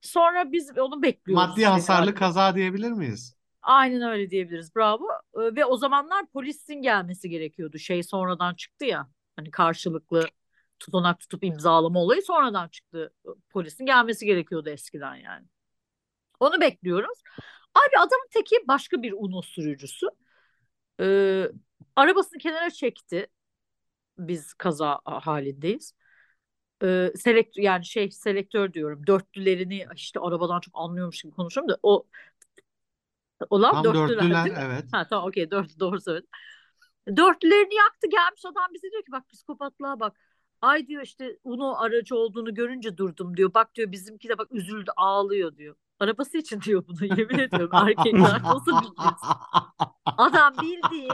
Sonra 0.00 0.52
biz 0.52 0.78
onu 0.78 1.02
bekliyoruz 1.02 1.48
Maddi 1.48 1.64
hasarlı 1.66 2.00
herhalde. 2.00 2.14
kaza 2.14 2.54
diyebilir 2.54 2.92
miyiz? 2.92 3.36
Aynen 3.62 4.02
öyle 4.02 4.30
diyebiliriz. 4.30 4.76
Bravo. 4.76 5.04
Ee, 5.34 5.56
Ve 5.56 5.64
o 5.64 5.76
zamanlar 5.76 6.26
polisin 6.26 6.74
gelmesi 6.82 7.30
gerekiyordu. 7.30 7.78
Şey 7.78 8.02
sonradan 8.02 8.54
çıktı 8.54 8.84
ya. 8.84 9.08
Hani 9.36 9.50
karşılıklı 9.50 10.26
tutanak 10.78 11.20
tutup 11.20 11.44
imzalama 11.44 12.00
olayı 12.02 12.22
sonradan 12.22 12.68
çıktı. 12.68 13.14
Polisin 13.50 13.86
gelmesi 13.86 14.26
gerekiyordu 14.26 14.68
eskiden 14.70 15.14
yani. 15.14 15.46
Onu 16.40 16.60
bekliyoruz. 16.60 17.18
Abi 17.74 17.98
adamın 17.98 18.28
teki 18.32 18.56
başka 18.68 19.02
bir 19.02 19.12
Uno 19.16 19.42
sürücüsü. 19.42 20.06
Ee, 21.00 21.46
arabasını 21.96 22.38
kenara 22.38 22.70
çekti. 22.70 23.26
Biz 24.18 24.54
kaza 24.54 25.00
halindeyiz. 25.04 25.94
Ee, 26.82 27.12
selekt 27.16 27.58
yani 27.58 27.84
şey 27.84 28.10
selektör 28.10 28.72
diyorum. 28.72 29.06
Dörtlülerini 29.06 29.86
işte 29.94 30.20
arabadan 30.20 30.60
çok 30.60 30.74
anlıyormuş 30.76 31.22
gibi 31.22 31.32
konuşuyorum 31.32 31.68
da 31.68 31.78
o 31.82 32.06
olan 33.50 33.72
Tam 33.72 33.84
dörtlüler 33.84 34.08
dörtlüler 34.08 34.44
değil 34.44 34.56
mi? 34.56 34.62
evet. 34.64 34.84
Ha 34.92 35.06
tamam 35.10 35.28
okey 35.28 35.50
dört 35.50 35.80
doğru 35.80 36.00
söyledim. 36.00 36.28
Dörtlülerini 37.16 37.74
yaktı 37.74 38.08
gelmiş 38.10 38.44
adam 38.44 38.74
bize 38.74 38.90
diyor 38.90 39.02
ki 39.04 39.12
bak 39.12 39.28
psikopatlığa 39.28 40.00
bak. 40.00 40.20
Ay 40.62 40.86
diyor 40.86 41.02
işte 41.02 41.36
Uno 41.44 41.74
aracı 41.76 42.16
olduğunu 42.16 42.54
görünce 42.54 42.96
durdum 42.96 43.36
diyor. 43.36 43.54
Bak 43.54 43.74
diyor 43.74 43.92
bizimki 43.92 44.28
de 44.28 44.38
bak 44.38 44.48
üzüldü 44.52 44.90
ağlıyor 44.96 45.56
diyor. 45.56 45.76
Arabası 46.00 46.38
için 46.38 46.60
diyor 46.60 46.84
bunu 46.88 47.04
yemin 47.18 47.38
ediyorum 47.38 47.70
erkekler 47.74 48.42
nasıl 48.42 48.82
bilmez. 48.82 49.20
Adam 50.18 50.54
bildiği 50.62 51.10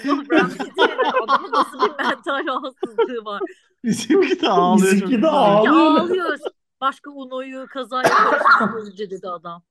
şizofren 0.00 0.50
denen 0.78 1.12
adamın 1.22 1.52
nasıl 1.52 1.80
bir 1.80 2.04
mental 2.04 2.46
rahatsızlığı 2.46 3.24
var. 3.24 3.40
Bizimki 3.84 4.40
de 4.40 4.48
ağlıyor 4.48 4.92
Bizimki 4.92 5.22
de 5.22 5.28
ağlıyor. 5.28 5.74
ağlıyor. 5.74 6.38
Başka 6.80 7.10
Uno'yu 7.10 7.66
kazaya 7.66 8.02
karıştırmış 8.02 8.84
görünce 8.84 9.10
dedi 9.10 9.28
adam. 9.28 9.62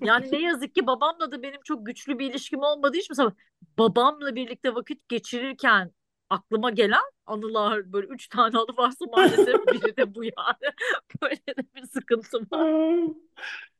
Yani 0.00 0.32
ne 0.32 0.38
yazık 0.42 0.74
ki 0.74 0.86
babamla 0.86 1.32
da 1.32 1.42
benim 1.42 1.60
çok 1.64 1.86
güçlü 1.86 2.18
bir 2.18 2.30
ilişkim 2.30 2.60
olmadığı 2.60 2.96
için 2.96 3.06
mesela 3.10 3.32
babamla 3.78 4.34
birlikte 4.34 4.74
vakit 4.74 5.08
geçirirken 5.08 5.92
aklıma 6.30 6.70
gelen 6.70 7.02
anılar 7.26 7.92
böyle 7.92 8.06
üç 8.06 8.28
tane 8.28 8.58
anı 8.58 8.76
varsa 8.76 9.04
maalesef 9.16 9.46
biri 9.72 9.96
de 9.96 10.14
bu 10.14 10.24
yani. 10.24 10.72
Böyle 11.22 11.36
de 11.36 11.74
bir 11.74 11.86
sıkıntım 11.86 12.46
var. 12.52 13.10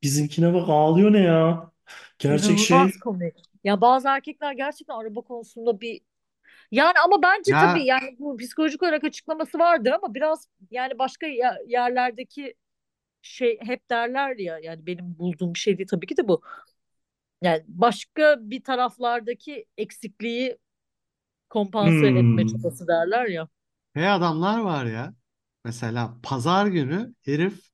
Bizimkine 0.03 0.55
bak 0.55 0.69
ağlıyor 0.69 1.13
ne 1.13 1.21
ya? 1.21 1.71
Gerçek 2.19 2.59
şey. 2.59 2.89
İnanılmaz 2.89 2.97
komik. 2.97 3.35
Ya 3.65 3.81
bazı 3.81 4.09
erkekler 4.09 4.53
gerçekten 4.53 4.95
araba 4.95 5.21
konusunda 5.23 5.81
bir 5.81 6.01
yani 6.73 6.95
ama 7.07 7.23
bence 7.23 7.57
tabii 7.57 7.85
Ya 7.85 7.87
yani 7.87 8.17
bu 8.21 8.37
psikolojik 8.39 8.83
olarak 8.85 9.05
açıklaması 9.05 9.59
vardır 9.59 9.93
ama 9.93 10.15
biraz 10.15 10.49
yani 10.71 10.99
başka 11.01 11.27
yerlerdeki 11.69 12.55
şey 13.23 13.61
hep 13.63 13.91
derler 13.91 14.37
ya 14.39 14.61
yani 14.61 14.87
benim 14.87 15.19
bulduğum 15.19 15.55
bir 15.55 15.61
şey 15.61 15.79
değil 15.79 15.89
tabii 15.93 16.07
ki 16.07 16.17
de 16.17 16.29
bu. 16.29 16.43
Yani 17.43 17.65
başka 17.69 18.37
bir 18.51 18.65
taraflardaki 18.65 19.67
eksikliği 19.79 20.59
kompanse 21.51 22.09
etme 22.09 22.47
Hmm. 22.47 22.47
çabası 22.47 22.89
derler 22.89 23.27
ya. 23.27 23.49
hey 23.95 24.09
adamlar 24.11 24.59
var 24.61 24.87
ya. 24.87 25.15
Mesela 25.65 26.17
pazar 26.23 26.67
günü 26.67 27.15
herif 27.23 27.69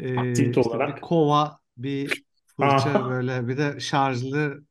e, 0.00 0.08
Aktivite 0.16 0.60
işte 0.60 0.86
bir 0.86 1.00
olarak. 1.00 1.00
kova, 1.00 1.60
bir 1.78 2.24
fırça 2.56 3.04
Ah. 3.04 3.08
böyle 3.08 3.48
bir 3.48 3.56
de 3.58 3.80
şarjlı 3.80 4.64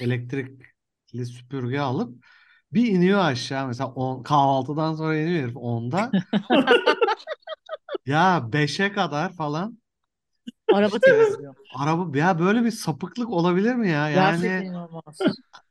e, 0.00 0.04
elektrikli 0.04 1.26
süpürge 1.26 1.80
alıp 1.80 2.24
bir 2.72 2.86
iniyor 2.88 3.20
aşağı 3.20 3.66
mesela 3.68 3.90
on, 3.92 4.22
kahvaltıdan 4.22 4.94
sonra 4.94 5.16
iniyor 5.16 5.42
herif 5.44 5.56
10'da. 5.56 6.16
Ya 8.06 8.52
5'e 8.52 8.92
kadar 8.92 9.32
falan 9.32 9.78
Araba 10.70 10.98
işte 10.98 11.00
temizliyor. 11.00 11.56
araba 11.70 12.18
ya 12.18 12.38
böyle 12.38 12.64
bir 12.64 12.70
sapıklık 12.70 13.30
olabilir 13.30 13.74
mi 13.74 13.88
ya? 13.90 14.10
Gerçekten 14.12 14.64
Yani 14.64 14.72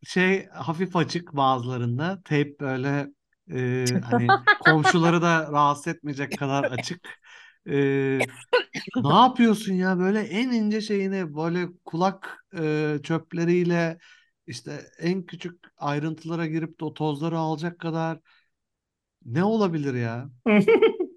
şey 0.03 0.47
hafif 0.47 0.95
açık 0.95 1.33
bazılarında 1.35 2.21
teyp 2.25 2.59
böyle 2.59 3.07
e, 3.51 4.01
hani 4.05 4.39
komşuları 4.59 5.21
da 5.21 5.51
rahatsız 5.51 5.87
etmeyecek 5.87 6.37
kadar 6.37 6.63
açık. 6.65 7.19
E, 7.69 8.27
ne 9.03 9.13
yapıyorsun 9.13 9.73
ya 9.73 9.99
böyle 9.99 10.19
en 10.21 10.49
ince 10.51 10.81
şeyini 10.81 11.35
böyle 11.35 11.67
kulak 11.85 12.45
e, 12.59 12.97
çöpleriyle 13.03 13.97
işte 14.47 14.81
en 14.99 15.23
küçük 15.25 15.65
ayrıntılara 15.77 16.45
girip 16.47 16.79
de 16.79 16.85
o 16.85 16.93
tozları 16.93 17.37
alacak 17.39 17.79
kadar 17.79 18.19
ne 19.25 19.43
olabilir 19.43 19.93
ya? 19.93 20.29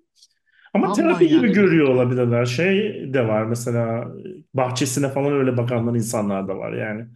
Ama 0.74 0.92
Tam 0.92 0.92
terapi 0.92 1.28
gibi 1.28 1.48
manyak. 1.48 1.52
görüyor 1.52 1.88
olabilirler. 1.88 2.46
Şey 2.46 2.94
de 3.14 3.28
var 3.28 3.44
mesela 3.44 4.08
bahçesine 4.54 5.08
falan 5.08 5.32
öyle 5.32 5.56
bakanlar 5.56 5.94
insanlar 5.94 6.48
da 6.48 6.56
var 6.58 6.72
yani. 6.72 7.06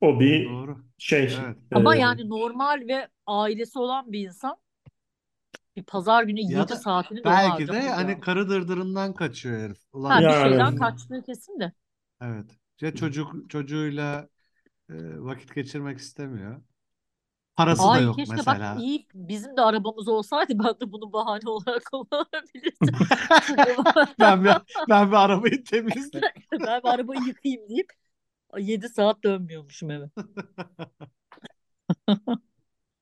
O 0.00 0.20
bir 0.20 0.48
Doğru. 0.48 0.84
şey. 0.98 1.24
Evet. 1.28 1.56
Ama 1.72 1.96
e, 1.96 1.96
yani 1.96 2.28
normal 2.28 2.80
ve 2.88 3.08
ailesi 3.26 3.78
olan 3.78 4.12
bir 4.12 4.26
insan 4.26 4.56
bir 5.76 5.82
pazar 5.84 6.22
günü 6.24 6.40
Ya 6.46 6.68
7 6.68 6.68
da 6.68 6.76
saatini 6.76 7.24
belki 7.24 7.70
de 7.70 7.88
harcamaz 7.88 7.90
hani 7.90 8.20
karı 8.20 8.48
dırdırından 8.48 9.14
kaçıyor 9.14 9.60
herif. 9.60 9.78
Ha 10.08 10.18
Ulan 10.18 10.28
bir 10.28 10.32
şeyden 10.32 10.74
yani 10.74 10.74
kaçtığı 10.74 11.22
kesin 11.22 11.60
de. 11.60 11.72
evet. 12.20 12.50
Ya 12.80 12.94
çocuk 12.94 13.50
çocuğuyla 13.50 14.28
e, 14.90 14.94
vakit 15.20 15.54
geçirmek 15.54 15.98
istemiyor. 15.98 16.62
Parası 17.56 17.92
da 17.92 18.00
Ay 18.00 18.02
yok 18.02 18.26
keşke 18.26 18.46
bak 18.46 18.62
mesela. 18.66 18.74
iyi 18.74 19.06
bizim 19.14 19.56
de 19.56 19.60
arabamız 19.62 20.08
olsaydı 20.08 20.52
ben 20.58 20.80
de 20.80 20.92
bunu 20.92 21.12
bahane 21.12 21.50
olarak 21.50 21.84
kullanabilirdim. 21.92 22.94
Ben 24.20 24.44
bir, 24.44 24.56
ben 24.88 25.08
bir 25.10 25.16
arabayı 25.16 25.64
temizleyeyim. 25.64 26.32
ben 26.52 26.82
bir 26.82 26.88
arabayı 26.88 27.20
yıkayayım 27.22 27.68
deyip 27.68 27.92
7 28.58 28.88
saat 28.88 29.24
dönmüyormuşum 29.24 29.90
eve. 29.90 30.10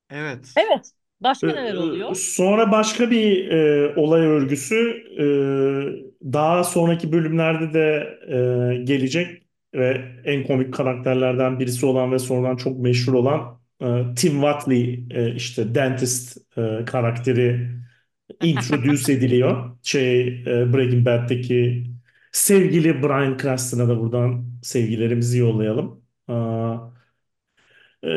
Evet. 0.09 0.55
Evet. 0.55 0.91
Başka 1.21 1.47
Ee, 1.47 1.53
neler 1.53 1.75
oluyor? 1.75 2.15
Sonra 2.15 2.71
başka 2.71 3.11
bir 3.11 3.51
e, 3.51 3.93
olay 3.95 4.21
örgüsü 4.21 4.75
e, 5.19 6.33
daha 6.33 6.63
sonraki 6.63 7.11
bölümlerde 7.11 7.73
de 7.73 8.07
e, 8.79 8.83
gelecek 8.83 9.43
ve 9.75 10.01
en 10.25 10.43
komik 10.47 10.73
karakterlerden 10.73 11.59
birisi 11.59 11.85
olan 11.85 12.11
ve 12.11 12.19
sonradan 12.19 12.55
çok 12.55 12.79
meşhur 12.79 13.13
olan 13.13 13.59
e, 13.81 13.85
Tim 14.15 14.31
Watley 14.31 15.05
e, 15.11 15.35
işte 15.35 15.75
dentist 15.75 16.37
e, 16.57 16.85
karakteri 16.85 17.69
introduce 18.41 19.13
ediliyor. 19.13 19.77
Şey 19.83 20.27
e, 20.41 20.73
Breaking 20.73 21.05
Bad'deki 21.05 21.83
sevgili 22.31 23.03
Bryan 23.03 23.37
Cranston'a 23.37 23.87
da 23.89 23.99
buradan 23.99 24.45
sevgilerimizi 24.63 25.37
yollayalım. 25.39 26.01
E, 28.03 28.07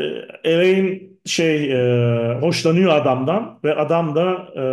Elaine 0.43 1.08
şey 1.25 1.71
e, 1.73 2.39
hoşlanıyor 2.41 2.93
adamdan 2.95 3.59
ve 3.63 3.75
adam 3.75 4.15
da 4.15 4.47
e, 4.57 4.63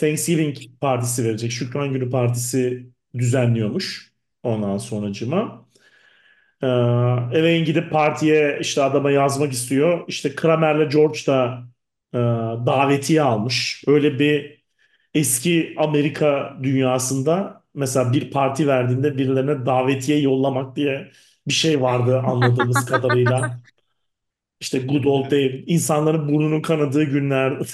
Thanksgiving 0.00 0.56
partisi 0.80 1.24
verecek. 1.24 1.52
Şükran 1.52 1.92
Günü 1.92 2.10
partisi 2.10 2.86
düzenliyormuş 3.18 4.12
ondan 4.42 4.78
sonracıma. 4.78 5.66
E, 6.62 6.66
Elaine 7.38 7.64
gidip 7.64 7.90
partiye 7.92 8.58
işte 8.60 8.82
adama 8.82 9.10
yazmak 9.10 9.52
istiyor. 9.52 10.04
İşte 10.08 10.34
Kramer'le 10.34 10.88
George 10.90 11.18
da 11.26 11.62
e, 12.14 12.18
davetiye 12.66 13.22
almış. 13.22 13.84
Öyle 13.86 14.18
bir 14.18 14.64
eski 15.14 15.74
Amerika 15.78 16.56
dünyasında 16.62 17.62
mesela 17.74 18.12
bir 18.12 18.30
parti 18.30 18.68
verdiğinde 18.68 19.18
birilerine 19.18 19.66
davetiye 19.66 20.20
yollamak 20.20 20.76
diye 20.76 21.10
bir 21.48 21.52
şey 21.52 21.82
vardı 21.82 22.18
anladığımız 22.18 22.84
kadarıyla. 22.86 23.60
İşte 24.60 24.78
good 24.78 25.04
old 25.04 25.30
day. 25.30 25.64
insanların 25.66 26.28
burnunun 26.28 26.62
kanadığı 26.62 27.04
günlerde 27.04 27.64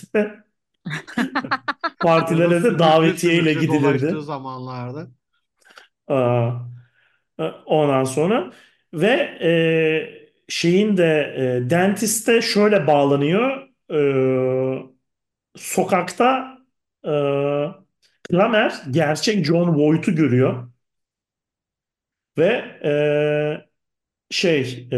partilere 2.01 2.63
de 2.65 2.79
davetiyeyle 2.79 3.55
gidilirdi. 3.55 4.21
zamanlarda. 4.21 5.09
Aa, 6.09 6.51
e, 7.39 7.43
ondan 7.67 8.05
sonra 8.05 8.53
ve 8.95 9.09
e, 9.43 9.51
şeyin 10.49 10.97
de 10.97 11.35
e, 11.37 11.71
dentiste 11.71 12.43
şöyle 12.43 12.87
bağlanıyor. 12.87 13.69
E, 13.93 13.99
sokakta 15.57 16.59
e, 17.05 17.11
Kramer 18.23 18.83
gerçek 18.91 19.45
John 19.45 19.75
Voight'u 19.75 20.15
görüyor 20.15 20.71
ve 22.39 22.47
e, 22.85 23.70
şey 24.31 24.89
e, 24.93 24.97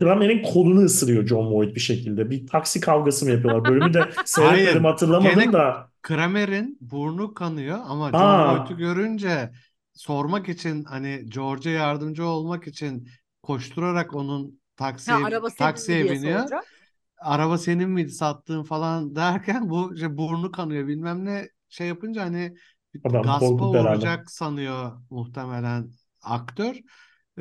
Kramer'in 0.00 0.42
kolunu 0.42 0.80
ısırıyor 0.80 1.26
John 1.26 1.46
Voight 1.52 1.74
bir 1.74 1.80
şekilde. 1.80 2.30
Bir 2.30 2.46
taksi 2.46 2.80
kavgası 2.80 3.24
mı 3.26 3.30
yapıyorlar? 3.32 3.66
Bölümü 3.66 3.94
de 3.94 4.10
seyretmedim 4.24 4.84
hatırlamadım 4.84 5.52
Gene 5.52 5.52
da. 5.52 5.90
Kramer'in 6.02 6.78
burnu 6.80 7.34
kanıyor 7.34 7.78
ama 7.84 8.14
John 8.14 8.42
Aa, 8.42 8.46
Voight'u 8.46 8.76
görünce 8.76 9.52
sormak 9.94 10.48
için 10.48 10.84
hani 10.84 11.24
George'a 11.28 11.72
yardımcı 11.72 12.24
olmak 12.26 12.66
için 12.66 13.08
koşturarak 13.42 14.14
onun 14.14 14.60
Ha, 15.06 15.16
taksiye 15.16 15.26
araba 15.26 15.50
senin 15.50 15.96
mi 15.96 15.96
taksiye 15.96 16.08
biniyor. 16.08 16.16
soracak. 16.16 16.64
Araba 17.18 17.58
senin 17.58 17.90
miydi 17.90 18.10
sattığın 18.12 18.62
falan 18.62 19.16
derken 19.16 19.70
bu 19.70 19.94
işte 19.94 20.16
burnu 20.18 20.52
kanıyor 20.52 20.88
bilmem 20.88 21.24
ne 21.24 21.48
şey 21.68 21.88
yapınca 21.88 22.22
hani 22.24 22.56
adam 23.04 23.32
gaspa 23.32 23.64
herhalde. 23.72 24.08
uğrayacak 24.08 24.30
sanıyor 24.30 25.00
muhtemelen 25.10 25.92
aktör. 26.22 26.76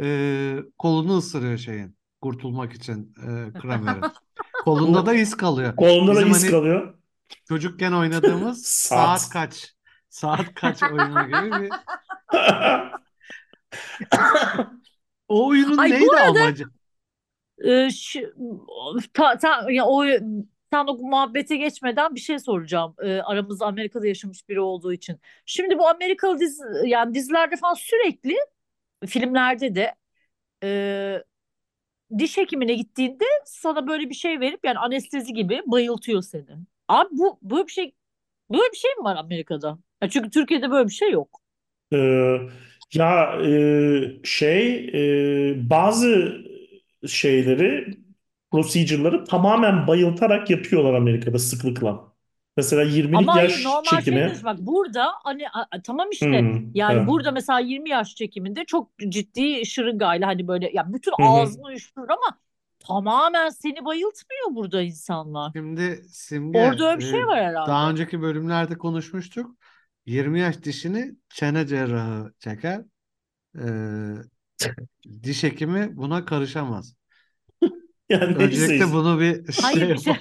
Ee, 0.01 0.57
kolunu 0.77 1.17
ısırıyor 1.17 1.57
şeyin 1.57 1.97
kurtulmak 2.21 2.73
için 2.73 3.13
e, 3.17 3.53
Kramer'in. 3.61 4.01
Kolunda 4.63 5.05
da 5.05 5.13
iz 5.13 5.37
kalıyor. 5.37 5.75
kolunda 5.75 6.11
da 6.15 6.15
Bizim 6.15 6.31
iz 6.31 6.43
hani 6.43 6.51
kalıyor. 6.51 6.93
çocukken 7.49 7.91
oynadığımız 7.91 8.61
Saat. 8.65 9.21
saat 9.21 9.33
kaç 9.33 9.73
saat 10.09 10.53
kaç 10.55 10.83
oyunu 10.83 11.27
gibi 11.27 11.61
bir 11.61 11.69
o 15.27 15.47
oyunun 15.47 15.77
Ay 15.77 15.89
bu 15.89 15.93
neydi 15.93 16.11
arada 16.15 16.41
amacı? 16.41 16.63
e, 17.65 17.89
şu, 17.89 18.19
ta, 19.13 19.37
ta- 19.37 19.71
ya 19.71 19.85
o 19.85 20.05
sen 20.73 20.85
o 20.87 20.97
muhabbete 20.97 21.57
geçmeden 21.57 22.15
bir 22.15 22.19
şey 22.19 22.39
soracağım. 22.39 22.95
E, 23.03 23.21
aramızda 23.21 23.65
Amerika'da 23.65 24.07
yaşamış 24.07 24.49
biri 24.49 24.59
olduğu 24.59 24.93
için. 24.93 25.19
Şimdi 25.45 25.77
bu 25.77 25.87
Amerikalı 25.87 26.39
dizi 26.39 26.63
yani 26.85 27.13
dizilerde 27.13 27.55
falan 27.55 27.73
sürekli 27.73 28.35
filmlerde 29.05 29.75
de 29.75 29.95
e, 30.63 31.23
diş 32.19 32.37
hekimine 32.37 32.73
gittiğinde 32.75 33.23
sana 33.45 33.87
böyle 33.87 34.09
bir 34.09 34.15
şey 34.15 34.39
verip 34.39 34.65
yani 34.65 34.79
anestezi 34.79 35.33
gibi 35.33 35.61
bayıltıyor 35.67 36.21
seni. 36.21 36.45
Abi 36.87 37.09
bu 37.11 37.39
böyle 37.41 37.67
bir 37.67 37.71
şey 37.71 37.95
böyle 38.51 38.71
bir 38.73 38.77
şey 38.77 38.91
mi 38.95 39.03
var 39.03 39.15
Amerika'da? 39.15 39.79
Ya 40.03 40.09
çünkü 40.09 40.29
Türkiye'de 40.29 40.71
böyle 40.71 40.87
bir 40.89 40.93
şey 40.93 41.11
yok. 41.11 41.41
Ee, 41.93 42.39
ya 42.93 43.33
e, 43.45 44.19
şey 44.23 44.89
e, 45.51 45.69
bazı 45.69 46.37
şeyleri 47.07 47.97
prosedürleri 48.51 49.23
tamamen 49.23 49.87
bayıltarak 49.87 50.49
yapıyorlar 50.49 50.93
Amerika'da 50.93 51.39
sıklıkla. 51.39 52.06
Mesela 52.57 52.81
20'lik 52.83 53.13
Ama 53.13 53.35
hayır 53.35 53.63
yaş 53.63 53.63
normal 53.63 54.01
şey 54.01 54.23
çekimi. 54.23 54.23
diyorsun 54.23 54.45
bak 54.45 54.57
burada 54.59 55.05
hani 55.23 55.49
a- 55.49 55.61
a- 55.71 55.81
tamam 55.81 56.09
işte 56.11 56.45
Hmm, 56.45 56.73
yani 56.73 57.07
evet. 57.07 57.07
burada 57.07 57.31
mesela 57.31 57.59
20 57.59 57.89
yaş 57.89 58.15
çekiminde 58.15 58.65
çok 58.65 58.91
ciddi 59.09 59.65
şırıngayla 59.65 60.27
hani 60.27 60.47
böyle 60.47 60.69
ya 60.73 60.93
bütün 60.93 61.13
Hı 61.19 61.23
hı. 61.23 61.51
ağzını 61.51 61.65
uyuşturur 61.65 62.09
ama 62.09 62.39
tamamen 62.79 63.49
seni 63.49 63.85
bayıltmıyor 63.85 64.55
burada 64.55 64.81
insanlar. 64.81 65.53
Şimdi 65.55 66.03
Simge 66.09 66.59
Orada 66.59 66.85
öyle 66.89 66.97
bir 66.99 67.03
e, 67.03 67.03
şey 67.03 67.27
var 67.27 67.39
daha 67.65 67.89
herhalde. 67.89 67.91
önceki 67.91 68.21
bölümlerde 68.21 68.77
konuşmuştuk. 68.77 69.57
20 70.05 70.39
yaş 70.39 70.63
dişini 70.63 71.15
çene 71.29 71.67
cerrahı 71.67 72.33
çeker. 72.39 72.85
Ee, 73.59 74.15
diş 75.23 75.43
hekimi 75.43 75.97
buna 75.97 76.25
karışamaz. 76.25 76.96
Yani 78.09 78.35
Öncelikle 78.35 78.67
neyse. 78.67 78.93
bunu 78.93 79.19
bir 79.19 79.51
şey 79.51 79.63
Hayır 79.63 79.89
bir 79.89 79.97
şey. 79.97 80.13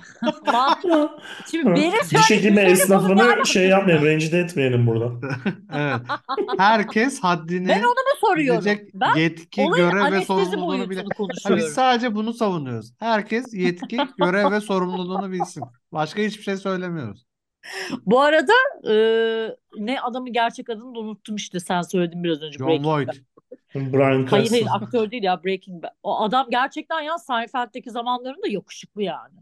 yapalım. 0.47 1.11
Şimdi 1.51 1.67
benim 1.75 2.05
söylediğim 2.05 2.57
ne 2.57 2.63
esnafını 2.63 3.47
şey 3.47 3.69
yapmayın, 3.69 4.05
rencide 4.05 4.39
etmeyelim 4.39 4.87
burada. 4.87 5.13
Evet. 5.75 6.01
Herkes 6.59 7.23
Ben 7.23 7.29
haddini 7.29 7.73
onu 7.73 7.83
mu 7.83 8.17
soruyorum? 8.21 8.61
bilecek 8.65 8.95
Ben 8.95 9.15
yetki, 9.15 9.61
olayın 9.63 9.91
görev 9.91 10.03
ve 10.03 10.07
anestezi 10.07 10.27
sorumluluğunu 10.27 10.91
bile. 10.91 11.05
boyutunu 11.19 11.53
Ha, 11.53 11.57
biz 11.57 11.65
sadece 11.65 12.15
bunu 12.15 12.33
savunuyoruz. 12.33 12.93
Herkes 12.99 13.55
yetki, 13.55 13.99
görev 14.19 14.51
ve 14.53 14.61
sorumluluğunu 14.61 15.33
bilsin. 15.33 15.65
Başka 15.93 16.23
hiçbir 16.23 16.43
şey 16.43 16.57
söylemiyoruz. 16.57 17.27
Bu 18.07 18.21
arada 18.21 18.53
e, 18.91 18.95
ne 19.79 20.01
adamın 20.01 20.33
gerçek 20.33 20.71
adını 20.71 20.95
da 20.95 20.99
unuttum 20.99 21.37
işte 21.37 21.61
sen 21.61 21.83
söyledin 21.83 22.25
biraz 22.25 22.43
önce 22.43 22.59
John 22.59 22.69
Breaking 22.69 22.87
Bad. 22.87 22.91
Voight. 22.93 23.15
Brian 23.93 24.27
Hayır 24.27 24.51
hayır 24.51 24.67
Cranston. 24.67 24.71
aktör 24.71 25.11
değil 25.11 25.23
ya 25.23 25.45
Breaking 25.45 25.83
Bad. 25.83 25.91
O 26.03 26.21
adam 26.23 26.47
gerçekten 26.51 27.01
ya 27.01 27.19
Seinfeld'deki 27.19 27.91
zamanlarında 27.91 28.49
yakışıklı 28.49 29.03
yani. 29.03 29.35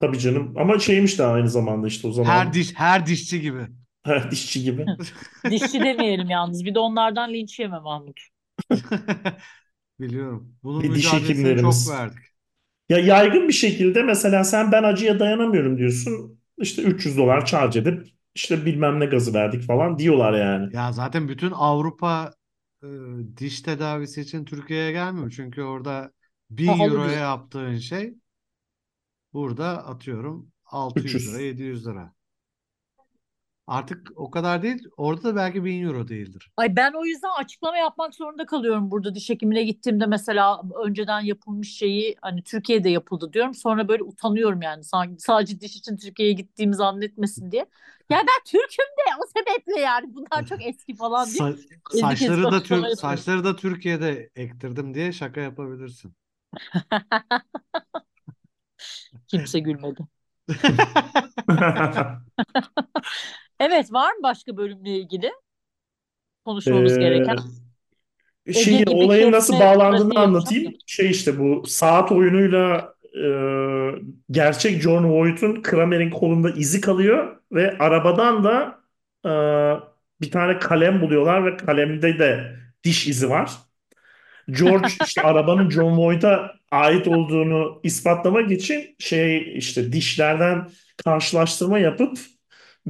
Tabii 0.00 0.18
canım. 0.18 0.54
Ama 0.58 0.78
şeymiş 0.78 1.18
de 1.18 1.24
aynı 1.24 1.48
zamanda 1.48 1.86
işte 1.86 2.08
o 2.08 2.12
Her 2.22 2.46
zaman 2.46 2.52
diş, 2.52 2.74
her 2.76 3.06
dişçi 3.06 3.40
gibi. 3.40 3.66
her 4.04 4.30
dişçi 4.30 4.62
gibi. 4.62 4.90
Dişçi 5.50 5.82
demeyelim 5.82 6.30
yalnız. 6.30 6.64
Bir 6.64 6.74
de 6.74 6.78
onlardan 6.78 7.32
linç 7.32 7.60
yeme 7.60 7.78
Mahmut. 7.78 8.20
Biliyorum. 10.00 10.56
Bunun 10.62 10.82
Bir 10.82 10.94
diş 10.94 11.12
mücadelesini 11.12 11.56
çok 11.56 11.86
hekimlerimiz. 11.86 11.88
verdik. 11.88 12.24
Ya 12.88 12.98
yaygın 12.98 13.48
bir 13.48 13.52
şekilde 13.52 14.02
mesela 14.02 14.44
sen 14.44 14.72
ben 14.72 14.82
acıya 14.82 15.20
dayanamıyorum 15.20 15.78
diyorsun. 15.78 16.40
İşte 16.58 16.82
300 16.82 17.18
dolar 17.18 17.46
charge 17.46 17.78
edip 17.80 18.08
işte 18.34 18.66
bilmem 18.66 19.00
ne 19.00 19.06
gazı 19.06 19.34
verdik 19.34 19.62
falan 19.62 19.98
diyorlar 19.98 20.32
yani. 20.34 20.72
Ya 20.72 20.92
zaten 20.92 21.28
bütün 21.28 21.50
Avrupa 21.50 22.34
diş 23.36 23.62
tedavisi 23.62 24.20
için 24.20 24.44
Türkiye'ye 24.44 24.92
gelmiyor. 24.92 25.30
Çünkü 25.36 25.62
orada 25.62 26.12
1000 26.50 26.66
Pahalı 26.66 26.84
euroya 26.84 27.18
yaptığın 27.18 27.78
şey 27.78 28.14
burada 29.32 29.86
atıyorum 29.86 30.52
600 30.64 31.26
lira, 31.26 31.40
300. 31.40 31.40
700 31.40 31.86
lira. 31.86 32.14
Artık 33.68 34.08
o 34.16 34.30
kadar 34.30 34.62
değil. 34.62 34.84
Orada 34.96 35.24
da 35.24 35.36
belki 35.36 35.64
1000 35.64 35.84
euro 35.84 36.08
değildir. 36.08 36.50
Ay 36.56 36.76
ben 36.76 36.92
o 36.92 37.04
yüzden 37.04 37.30
açıklama 37.38 37.78
yapmak 37.78 38.14
zorunda 38.14 38.46
kalıyorum 38.46 38.90
burada 38.90 39.14
diş 39.14 39.30
hekimine 39.30 39.62
gittiğimde 39.62 40.06
mesela 40.06 40.62
önceden 40.84 41.20
yapılmış 41.20 41.76
şeyi 41.76 42.16
hani 42.22 42.42
Türkiye'de 42.42 42.90
yapıldı 42.90 43.32
diyorum. 43.32 43.54
Sonra 43.54 43.88
böyle 43.88 44.02
utanıyorum 44.02 44.62
yani 44.62 44.84
sanki 44.84 45.22
sadece 45.22 45.60
diş 45.60 45.76
için 45.76 45.96
Türkiye'ye 45.96 46.34
gittiğimi 46.34 46.74
zannetmesin 46.74 47.52
diye. 47.52 47.66
Ya 48.10 48.18
ben 48.18 48.44
Türk'üm 48.44 48.86
de 48.86 49.02
o 49.22 49.26
sebeple 49.38 49.80
yani 49.80 50.14
bunlar 50.14 50.46
çok 50.46 50.66
eski 50.66 50.94
falan 50.94 51.26
diye. 51.26 51.42
Sa- 51.42 52.00
saçları 52.00 52.42
da 52.42 52.50
Türk 52.50 52.70
yapıyorum. 52.70 52.96
saçları 52.96 53.44
da 53.44 53.56
Türkiye'de 53.56 54.30
ektirdim 54.36 54.94
diye 54.94 55.12
şaka 55.12 55.40
yapabilirsin. 55.40 56.14
Kimse 59.28 59.58
gülmedi. 59.58 60.00
Evet 63.60 63.92
var 63.92 64.12
mı 64.12 64.22
başka 64.22 64.56
bölümle 64.56 64.90
ilgili 64.90 65.30
konuşmamız 66.44 66.98
gereken? 66.98 67.36
Ee, 68.46 68.52
şey 68.52 68.78
gibi 68.78 68.90
olayın 68.90 69.32
nasıl 69.32 69.60
bağlandığını 69.60 70.20
anlatayım. 70.20 70.74
Şey 70.86 71.10
işte 71.10 71.38
bu 71.38 71.66
saat 71.66 72.12
oyunuyla 72.12 72.94
e, 73.14 73.28
gerçek 74.30 74.82
John 74.82 75.04
Voight'un 75.04 75.62
Kramer'in 75.62 76.10
kolunda 76.10 76.50
izi 76.50 76.80
kalıyor 76.80 77.36
ve 77.52 77.78
arabadan 77.78 78.44
da 78.44 78.78
e, 79.24 79.30
bir 80.20 80.30
tane 80.30 80.58
kalem 80.58 81.00
buluyorlar 81.00 81.46
ve 81.46 81.56
kalemde 81.56 82.18
de 82.18 82.56
diş 82.84 83.06
izi 83.08 83.30
var. 83.30 83.50
George 84.50 84.88
işte 85.04 85.22
arabanın 85.22 85.70
John 85.70 85.98
Voight'a 85.98 86.54
ait 86.70 87.08
olduğunu 87.08 87.80
ispatlamak 87.82 88.50
için 88.50 88.96
şey 88.98 89.58
işte 89.58 89.92
dişlerden 89.92 90.68
karşılaştırma 91.04 91.78
yapıp 91.78 92.18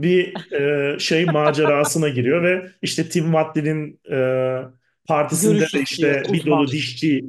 bir 0.02 0.52
e, 0.52 0.98
şey 0.98 1.24
macerasına 1.24 2.08
giriyor 2.08 2.42
ve 2.42 2.70
işte 2.82 3.08
Tim 3.08 3.24
Watley'nin 3.24 4.00
e, 4.10 4.58
partisinde 5.06 5.58
Görüş 5.58 5.74
de 5.74 5.82
işte 5.82 6.22
bir 6.32 6.40
uzman. 6.40 6.58
dolu 6.58 6.68
dişçi 6.68 7.24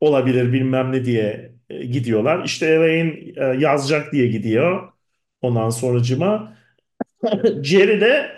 olabilir 0.00 0.52
bilmem 0.52 0.92
ne 0.92 1.04
diye 1.04 1.52
e, 1.70 1.86
gidiyorlar. 1.86 2.44
İşte 2.44 2.66
Elaine 2.66 3.32
e, 3.36 3.44
yazacak 3.44 4.12
diye 4.12 4.26
gidiyor. 4.26 4.92
Ondan 5.42 5.70
sonracıma 5.70 6.56
Jerry 7.62 8.00
de 8.00 8.32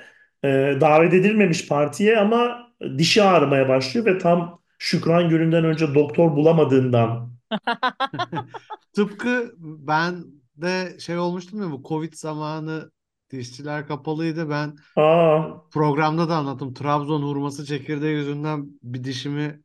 e, 0.44 0.48
davet 0.80 1.14
edilmemiş 1.14 1.68
partiye 1.68 2.18
ama 2.18 2.72
dişi 2.98 3.22
ağrımaya 3.22 3.68
başlıyor 3.68 4.06
ve 4.06 4.18
tam 4.18 4.60
Şükran 4.78 5.28
Gölü'nden 5.28 5.64
önce 5.64 5.94
doktor 5.94 6.36
bulamadığından 6.36 7.34
Tıpkı 8.94 9.54
ben 9.58 10.24
de 10.56 10.96
şey 11.00 11.18
olmuştum 11.18 11.62
ya 11.62 11.70
bu 11.70 11.82
Covid 11.88 12.14
zamanı 12.14 12.90
dişçiler 13.34 13.86
kapalıydı. 13.88 14.50
Ben 14.50 14.76
aa 14.96 15.68
programda 15.70 16.28
da 16.28 16.36
anlattım. 16.36 16.74
Trabzon 16.74 17.22
hurması 17.22 17.66
çekirdeği 17.66 18.16
yüzünden 18.16 18.66
bir 18.82 19.04
dişimi 19.04 19.62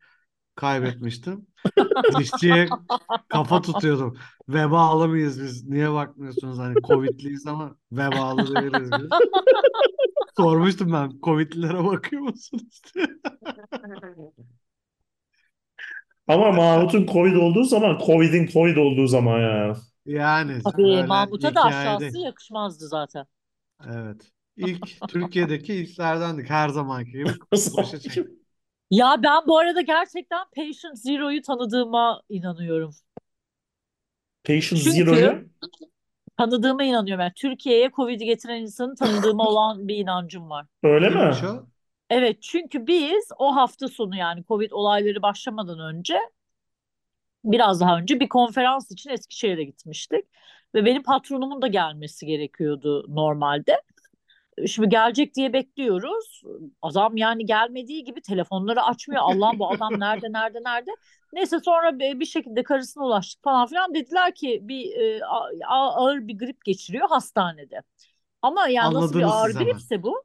kaybetmiştim. 0.55 1.47
Dişçiye 2.19 2.69
kafa 3.29 3.61
tutuyordum. 3.61 4.17
Vebalı 4.49 5.07
mıyız 5.07 5.43
biz? 5.43 5.69
Niye 5.69 5.93
bakmıyorsunuz? 5.93 6.59
Hani 6.59 6.81
Covid'liyiz 6.81 7.47
ama 7.47 7.75
vebalı 7.91 8.55
değiliz 8.55 8.91
biz. 8.91 9.09
Sormuştum 10.37 10.93
ben. 10.93 11.11
Covid'lilere 11.23 11.83
bakıyor 11.83 12.21
musunuz 12.21 12.81
diye. 12.95 13.07
ama 16.27 16.51
Mahmut'un 16.51 17.05
Covid 17.05 17.35
olduğu 17.35 17.63
zaman 17.63 17.99
Covid'in 18.05 18.47
Covid 18.47 18.77
olduğu 18.77 19.07
zaman 19.07 19.39
ya. 19.39 19.75
Yani 20.05 20.63
Tabii 20.63 20.83
öyle 20.83 21.05
Mahmut'a 21.05 21.55
da 21.55 21.65
hikayede. 21.67 21.95
aşağısı 21.95 22.19
yakışmazdı 22.19 22.87
zaten. 22.87 23.25
Evet. 23.87 24.31
İlk 24.57 24.87
Türkiye'deki 25.07 25.73
ilklerdendik 25.73 26.49
her 26.49 26.69
zamanki 26.69 27.11
gibi 27.11 27.29
başa 27.77 27.99
çek. 27.99 28.25
Ya 28.91 29.15
ben 29.23 29.47
bu 29.47 29.57
arada 29.57 29.81
gerçekten 29.81 30.45
Patient 30.55 30.99
Zero'yu 30.99 31.41
tanıdığıma 31.41 32.21
inanıyorum. 32.29 32.91
Patient 34.43 34.83
Çünkü- 34.83 34.91
Zero'yu 34.91 35.49
Tanıdığıma 36.37 36.83
inanıyorum. 36.83 37.21
Yani 37.21 37.33
Türkiye'ye 37.35 37.91
Covid'i 37.91 38.25
getiren 38.25 38.61
insanı 38.61 38.95
tanıdığıma 38.95 39.43
olan 39.47 39.87
bir 39.87 39.95
inancım 39.95 40.49
var. 40.49 40.65
öyle 40.83 41.09
mi? 41.09 41.31
Evet 42.09 42.41
çünkü 42.41 42.87
biz 42.87 43.29
o 43.39 43.55
hafta 43.55 43.87
sonu 43.87 44.15
yani 44.15 44.43
Covid 44.47 44.71
olayları 44.71 45.21
başlamadan 45.21 45.79
önce 45.79 46.19
biraz 47.43 47.81
daha 47.81 47.97
önce 47.97 48.19
bir 48.19 48.29
konferans 48.29 48.91
için 48.91 49.09
Eskişehir'e 49.09 49.63
gitmiştik. 49.63 50.25
Ve 50.75 50.85
benim 50.85 51.03
patronumun 51.03 51.61
da 51.61 51.67
gelmesi 51.67 52.25
gerekiyordu 52.25 53.05
normalde. 53.15 53.81
Şimdi 54.67 54.89
gelecek 54.89 55.35
diye 55.35 55.53
bekliyoruz. 55.53 56.41
Adam 56.81 57.17
yani 57.17 57.45
gelmediği 57.45 58.03
gibi 58.03 58.21
telefonları 58.21 58.83
açmıyor. 58.83 59.21
Allah'ım 59.25 59.59
bu 59.59 59.71
adam 59.71 59.99
nerede 59.99 60.33
nerede 60.33 60.59
nerede. 60.65 60.91
Neyse 61.33 61.59
sonra 61.59 61.99
bir 61.99 62.25
şekilde 62.25 62.63
karısına 62.63 63.05
ulaştık 63.05 63.43
falan 63.43 63.67
filan. 63.67 63.93
Dediler 63.93 64.35
ki 64.35 64.59
bir 64.61 64.95
e, 64.95 65.25
ağır 65.67 66.27
bir 66.27 66.37
grip 66.37 66.65
geçiriyor 66.65 67.09
hastanede. 67.09 67.81
Ama 68.41 68.67
yani 68.67 68.93
nasıl 68.93 69.19
bir 69.19 69.23
Anladınız 69.23 69.55
ağır 69.55 69.65
gripse 69.65 70.03
bu. 70.03 70.23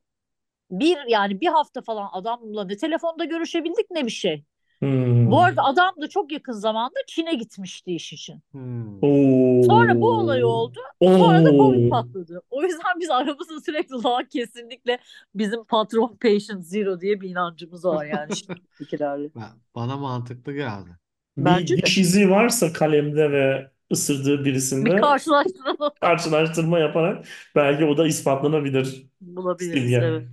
Bir 0.71 0.99
yani 1.09 1.41
bir 1.41 1.49
hafta 1.49 1.81
falan 1.83 2.09
adamla 2.13 2.65
ne 2.65 2.77
telefonda 2.77 3.25
görüşebildik 3.25 3.91
ne 3.91 4.07
bir 4.07 4.11
şey. 4.11 4.45
Hmm. 4.85 5.31
Bu 5.31 5.41
arada 5.41 5.63
adam 5.65 5.95
da 6.01 6.09
çok 6.09 6.33
yakın 6.33 6.53
zamanda 6.53 6.95
Çin'e 7.07 7.35
gitmişti 7.35 7.95
iş 7.95 8.13
için. 8.13 8.43
Hmm. 8.53 8.99
Oo. 9.03 9.63
Sonra 9.63 10.01
bu 10.01 10.11
olay 10.11 10.45
oldu. 10.45 10.79
Sonra 11.03 11.45
da 11.45 11.51
Oo. 11.51 11.59
Covid 11.59 11.91
patladı. 11.91 12.43
O 12.51 12.63
yüzden 12.63 13.01
biz 13.01 13.11
aramızda 13.11 13.61
sürekli 13.61 13.95
daha 14.05 14.29
kesinlikle 14.29 14.99
bizim 15.35 15.65
patron 15.65 16.17
patient 16.23 16.65
zero 16.65 17.01
diye 17.01 17.21
bir 17.21 17.31
inancımız 17.31 17.85
var 17.85 18.07
yani. 18.07 18.33
Ben, 19.37 19.51
bana 19.75 19.97
mantıklı 19.97 20.53
geldi. 20.53 20.91
Bir 21.37 21.45
Bence 21.45 21.77
de. 21.79 21.83
diş 21.83 21.99
izi 21.99 22.31
varsa 22.31 22.73
kalemde 22.73 23.33
ve 23.33 23.71
ısırdığı 23.93 24.45
birisinde 24.45 24.97
Bir 24.97 25.01
karşılaştıralım 25.01 25.91
karşılaştırma 26.01 26.79
yaparak 26.79 27.27
belki 27.57 27.85
o 27.85 27.97
da 27.97 28.07
ispatlanabilir. 28.07 29.07
bulabiliriz. 29.21 29.93
Evet. 29.93 30.29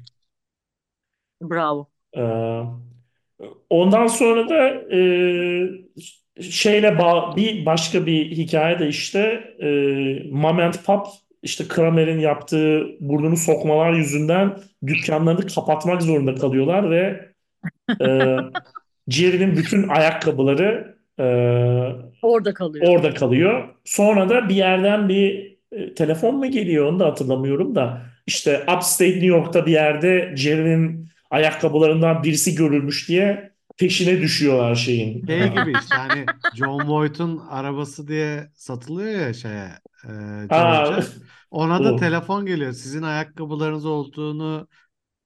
Bravo. 1.42 1.90
Ee, 2.14 2.64
ondan 3.70 4.08
sonra 4.08 4.50
da 4.50 4.68
e, 4.96 5.02
şeyle 6.42 7.00
bağ- 7.00 7.36
bir 7.36 7.66
başka 7.66 8.06
bir 8.06 8.32
hikaye 8.32 8.80
de 8.80 8.88
işte 8.88 9.20
e, 9.60 9.68
Mom 10.32 10.60
and 10.60 10.74
Pop 10.86 11.08
işte 11.44 11.64
Kramer'in 11.68 12.20
yaptığı 12.20 12.88
burnunu 13.00 13.38
sokmalar 13.38 13.94
yüzünden 13.94 14.58
dükkanlarını 14.88 15.48
kapatmak 15.48 16.02
zorunda 16.02 16.36
kalıyorlar 16.36 16.90
ve 16.92 17.30
e, 18.02 18.38
Jerry'nin 19.10 19.56
bütün 19.58 19.88
ayakkabıları 19.88 20.96
e, 21.20 21.26
Orada 22.22 22.54
kalıyor. 22.54 22.88
orada 22.88 23.14
kalıyor. 23.14 23.70
Sonra 23.86 24.30
da 24.30 24.50
bir 24.50 24.56
yerden 24.56 25.10
bir 25.10 25.58
e, 25.72 25.94
telefon 25.94 26.36
mu 26.36 26.52
geliyor 26.52 26.86
onu 26.86 27.00
da 27.00 27.06
hatırlamıyorum 27.06 27.76
da 27.76 28.02
işte 28.28 28.58
Upstate 28.76 29.10
New 29.12 29.26
York'ta 29.26 29.66
bir 29.66 29.72
yerde 29.72 30.34
Jerry'nin 30.36 31.11
ayakkabılarından 31.32 32.24
birisi 32.24 32.56
görülmüş 32.56 33.10
diye 33.10 33.52
peşine 33.78 34.22
düşüyorlar 34.22 34.76
şeyin. 34.76 35.26
Şey 35.26 35.50
gibi 35.54 35.72
işte 35.82 35.96
hani 35.96 36.26
John 36.54 36.88
Voight'un 36.88 37.38
arabası 37.38 38.08
diye 38.08 38.52
satılıyor 38.56 39.20
ya 39.20 39.34
şeye 39.34 39.72
e, 40.04 40.10
George'a. 40.48 41.04
Ona 41.52 41.84
da 41.84 41.92
o. 41.94 41.96
telefon 41.96 42.46
geliyor. 42.46 42.74
Sizin 42.74 43.02
ayakkabılarınız 43.02 43.86
olduğunu 43.86 44.68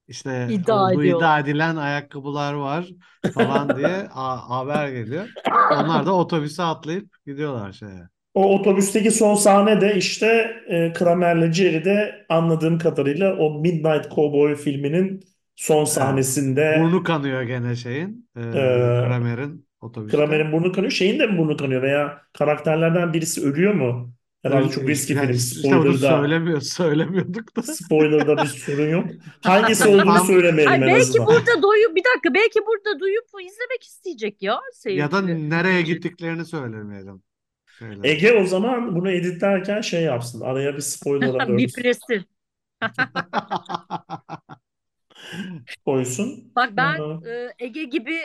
işte 0.08 0.48
İddia 0.54 0.76
olduğu 0.76 1.04
iddia 1.04 1.40
edilen 1.40 1.76
ayakkabılar 1.76 2.54
var 2.54 2.88
falan 3.34 3.78
diye 3.78 4.08
haber 4.48 4.90
geliyor. 4.90 5.30
Onlar 5.72 6.06
da 6.06 6.16
otobüse 6.16 6.64
atlayıp 6.64 7.26
gidiyorlar 7.26 7.72
şeye. 7.72 8.10
O 8.34 8.56
otobüsteki 8.60 9.12
son 9.12 9.36
sahne 9.36 9.82
de 9.82 9.96
işte 9.96 10.28
e, 10.68 10.94
Kramer'le 10.94 11.52
Jerry 11.54 11.86
de 11.86 12.26
anladığım 12.30 12.78
kadarıyla 12.80 13.38
o 13.38 13.60
Midnight 13.60 14.16
Cowboy 14.16 14.56
filminin 14.56 15.35
son 15.56 15.86
sahnesinde 15.86 16.78
Burnu 16.84 17.04
kanıyor 17.04 17.42
gene 17.42 17.76
şeyin. 17.76 18.30
E, 18.38 18.40
Ee, 18.42 18.44
Kramer'in 19.08 19.68
otobüste. 19.82 20.18
Kramer'in 20.18 20.52
burnu 20.52 20.72
kanıyor. 20.72 20.92
Şeyin 20.92 21.20
de 21.20 21.28
mi 21.28 21.38
burnu 21.38 21.58
kanıyor 21.58 21.82
veya 21.82 22.22
karakterlerden 22.34 23.14
birisi 23.14 23.42
ölüyor 23.46 23.74
mu? 23.74 24.12
Herhalde 24.44 24.70
çok 24.70 24.90
riskli 24.90 25.14
yani 25.14 25.26
film. 25.28 25.36
işte 25.36 25.60
Spoiler'da, 25.60 25.98
söylemiyor, 26.22 26.62
söylemiyorduk 26.62 27.56
da. 27.56 27.62
spoiler'da 27.64 28.38
bir 28.38 28.48
sorun 28.66 28.90
yok. 28.90 29.06
Hangisi 29.44 29.88
olduğunu 29.88 30.20
söylemeyelim 30.20 30.72
Ay 30.72 30.78
en 30.78 30.82
belki 30.88 31.02
azından. 31.02 31.28
burada 31.28 31.62
doyup 31.64 31.96
bir 31.96 32.04
dakika 32.14 32.34
belki 32.34 32.60
burada 32.68 33.00
duyup 33.00 33.26
izlemek 33.42 33.84
isteyecek 33.84 34.42
ya 34.44 34.52
Ya 34.54 35.12
da 35.12 35.22
seyirci. 35.22 35.50
nereye 35.50 35.82
gittiklerini 35.82 36.46
söylemeyelim. 36.46 37.22
Şeyler. 37.80 38.04
Ege 38.04 38.34
o 38.34 38.46
zaman 38.46 38.96
bunu 38.96 39.12
editlerken 39.12 39.82
şey 39.82 40.04
yapsın. 40.04 40.42
Araya 40.42 40.76
bir 40.76 40.82
spoiler 40.82 41.28
alert 41.34 41.50
Bipresin. 41.58 42.26
koysun. 45.86 46.52
Bak 46.56 46.70
ben 46.78 47.00
e, 47.26 47.54
Ege 47.60 47.84
gibi 47.84 48.20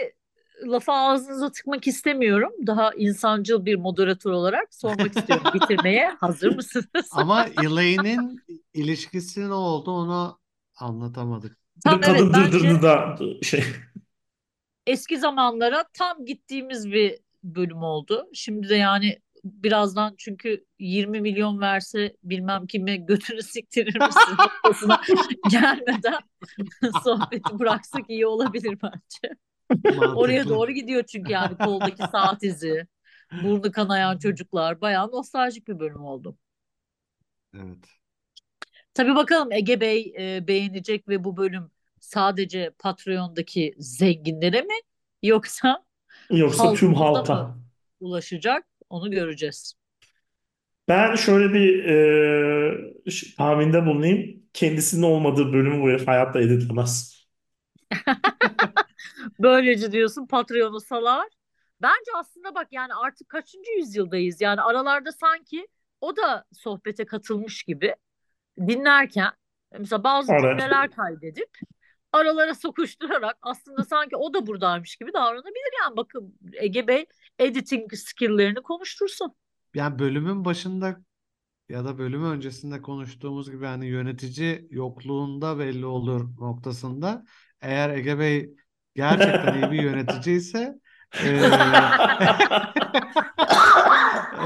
lafı 0.66 0.93
ağzınıza 0.93 1.53
tıkmak 1.53 1.86
istemiyorum. 1.86 2.53
Daha 2.66 2.95
insancıl 2.95 3.64
bir 3.64 3.76
moderatör 3.76 4.30
olarak 4.30 4.74
sormak 4.74 5.16
istiyorum 5.16 5.45
bitirmeye. 5.55 6.11
Hazır 6.20 6.55
mısınız? 6.57 7.09
Ama 7.12 7.47
Elaine'in 7.62 8.41
ilişkisi 8.74 9.49
ne 9.49 9.55
oldu 9.55 9.91
onu 9.91 10.38
anlatamadık. 10.76 11.59
Tam 11.84 11.95
evet 11.95 12.07
kadın 12.07 12.32
bence 12.32 12.53
dırdırını 12.53 12.82
da 12.82 13.16
şey. 13.43 13.64
eski 14.86 15.18
zamanlara 15.18 15.84
tam 15.93 16.24
gittiğimiz 16.24 16.93
bir 16.93 17.18
bölüm 17.45 17.82
oldu. 17.82 18.28
Şimdi 18.34 18.68
de 18.68 18.74
yani 18.76 19.18
birazdan 19.45 20.14
çünkü 20.18 20.64
20 20.78 21.20
milyon 21.20 21.61
verse 21.61 22.16
bilmem 22.22 22.66
kime 22.66 22.97
götünü 22.97 23.43
siktirir 23.43 24.01
misin 24.01 24.36
noktasına 24.38 25.01
gelmeden 25.51 26.18
sohbeti 27.05 27.59
bıraksak 27.59 28.11
iyi 28.11 28.26
olabilir 28.26 28.78
bence. 28.82 29.36
Oraya 30.14 30.49
doğru 30.49 30.72
gidiyor 30.72 31.03
çünkü 31.03 31.32
yani 31.32 31.57
koldaki 31.59 32.03
saat 32.12 32.43
izi, 32.43 32.86
burnu 33.43 33.72
kanayan 33.72 34.18
çocuklar 34.18 34.80
bayağı 34.80 35.11
nostaljik 35.11 35.68
bir 35.68 35.78
bölüm 35.78 36.05
oldu. 36.05 36.36
Evet. 37.55 37.84
Tabii 38.95 39.14
bakalım 39.14 39.53
Ege 39.53 39.80
Bey 39.80 40.14
e, 40.18 40.47
beğenecek 40.47 41.09
ve 41.09 41.24
bu 41.24 41.36
bölüm 41.36 41.70
sadece 42.01 42.70
Patreon'daki 42.78 43.74
zenginlere 43.78 44.62
mi 44.62 44.74
yoksa 45.22 45.84
Yoksa 46.30 46.74
tüm 46.74 46.95
halka. 46.95 47.57
ulaşacak 48.01 48.66
onu 48.91 49.11
göreceğiz. 49.11 49.74
Ben 50.88 51.14
şöyle 51.14 51.53
bir 51.55 51.84
e, 51.84 53.34
tahminde 53.36 53.86
bulunayım. 53.86 54.43
Kendisinin 54.53 55.03
olmadığı 55.03 55.53
bölümü 55.53 55.82
bu 55.82 55.88
herif 55.91 56.09
hayatta 56.09 56.41
editemez. 56.41 57.20
Böylece 59.38 59.93
diyorsun 59.93 60.26
Patreon'u 60.26 60.80
salar. 60.80 61.28
Bence 61.82 62.11
aslında 62.16 62.55
bak 62.55 62.68
yani 62.72 62.95
artık 62.95 63.28
kaçıncı 63.28 63.70
yüzyıldayız? 63.78 64.41
Yani 64.41 64.61
aralarda 64.61 65.12
sanki 65.12 65.68
o 66.01 66.16
da 66.16 66.45
sohbete 66.53 67.07
katılmış 67.07 67.62
gibi 67.62 67.95
dinlerken 68.59 69.32
mesela 69.78 70.05
bazı 70.05 70.32
Evet. 70.32 70.41
cümleler 70.41 70.91
kaydedip 70.91 71.59
aralara 72.12 72.54
sokuşturarak 72.54 73.36
aslında 73.42 73.84
sanki 73.84 74.16
o 74.16 74.34
da 74.34 74.46
buradaymış 74.46 74.96
gibi 74.96 75.12
davranabilir 75.12 75.72
yani 75.84 75.96
bakın 75.96 76.38
Ege 76.52 76.86
Bey 76.88 77.06
editing 77.38 77.94
skill'lerini 77.94 78.62
konuştursun. 78.62 79.34
Yani 79.74 79.98
bölümün 79.98 80.44
başında 80.44 81.00
ya 81.68 81.84
da 81.84 81.98
bölümü 81.98 82.26
öncesinde 82.26 82.82
konuştuğumuz 82.82 83.50
gibi 83.50 83.66
hani 83.66 83.86
yönetici 83.86 84.68
yokluğunda 84.70 85.58
belli 85.58 85.86
olur 85.86 86.28
noktasında 86.40 87.24
eğer 87.61 87.90
Ege 87.90 88.18
Bey 88.18 88.54
gerçekten 88.94 89.54
iyi 89.54 89.70
bir 89.72 89.82
yönetici 89.82 90.36
ise 90.36 90.80
eee, 91.24 91.50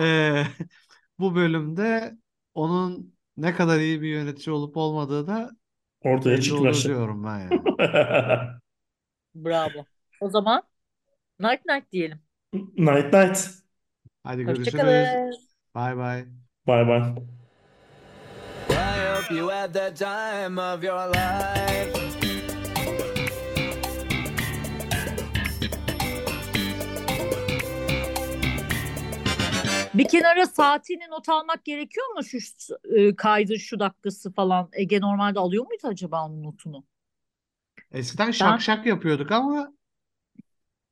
eee, 0.01 0.47
bu 1.19 1.35
bölümde 1.35 2.17
onun 2.55 3.15
ne 3.37 3.55
kadar 3.55 3.81
iyi 3.81 4.03
bir 4.03 4.09
yönetici 4.09 4.55
olup 4.55 4.77
olmadığı 4.77 5.27
da 5.27 5.51
Ortaya 6.05 6.37
belli 6.37 6.53
olur 6.53 6.59
çıkması. 6.59 6.89
diyorum 6.89 7.25
ben 7.25 7.39
yani. 7.39 7.63
Bravo. 9.35 9.87
O 10.21 10.31
zaman 10.31 10.63
night 11.41 11.67
night 11.67 11.93
diyelim. 11.93 12.19
Night 12.77 13.13
night. 13.13 13.51
Hadi 14.25 14.43
görüşürüz. 14.43 14.75
Hoşçakalın. 14.75 15.33
Bay 15.75 15.97
bay. 15.97 16.25
Bye 16.67 16.87
bye. 16.87 17.15
I 18.71 19.17
hope 19.17 19.35
you 19.35 19.49
had 19.51 19.75
the 19.75 19.95
time 19.95 20.61
of 20.61 20.85
your 20.85 21.09
life. 21.09 22.34
Bir 29.95 30.09
kenara 30.09 30.47
saatini 30.47 31.11
not 31.11 31.29
almak 31.29 31.65
gerekiyor 31.65 32.07
mu 32.17 32.25
şu 32.25 32.39
e, 32.97 33.17
kaydın 33.17 33.57
şu 33.57 33.79
dakikası 33.79 34.33
falan? 34.33 34.69
Ege 34.73 35.01
normalde 35.01 35.39
alıyor 35.39 35.67
muydu 35.67 35.83
acaba 35.85 36.27
onun 36.27 36.43
notunu? 36.43 36.85
Eskiden 37.93 38.27
Ben 38.27 38.33
şak 38.33 38.63
şak 38.63 38.87
yapıyorduk 38.87 39.33
ama 39.33 39.73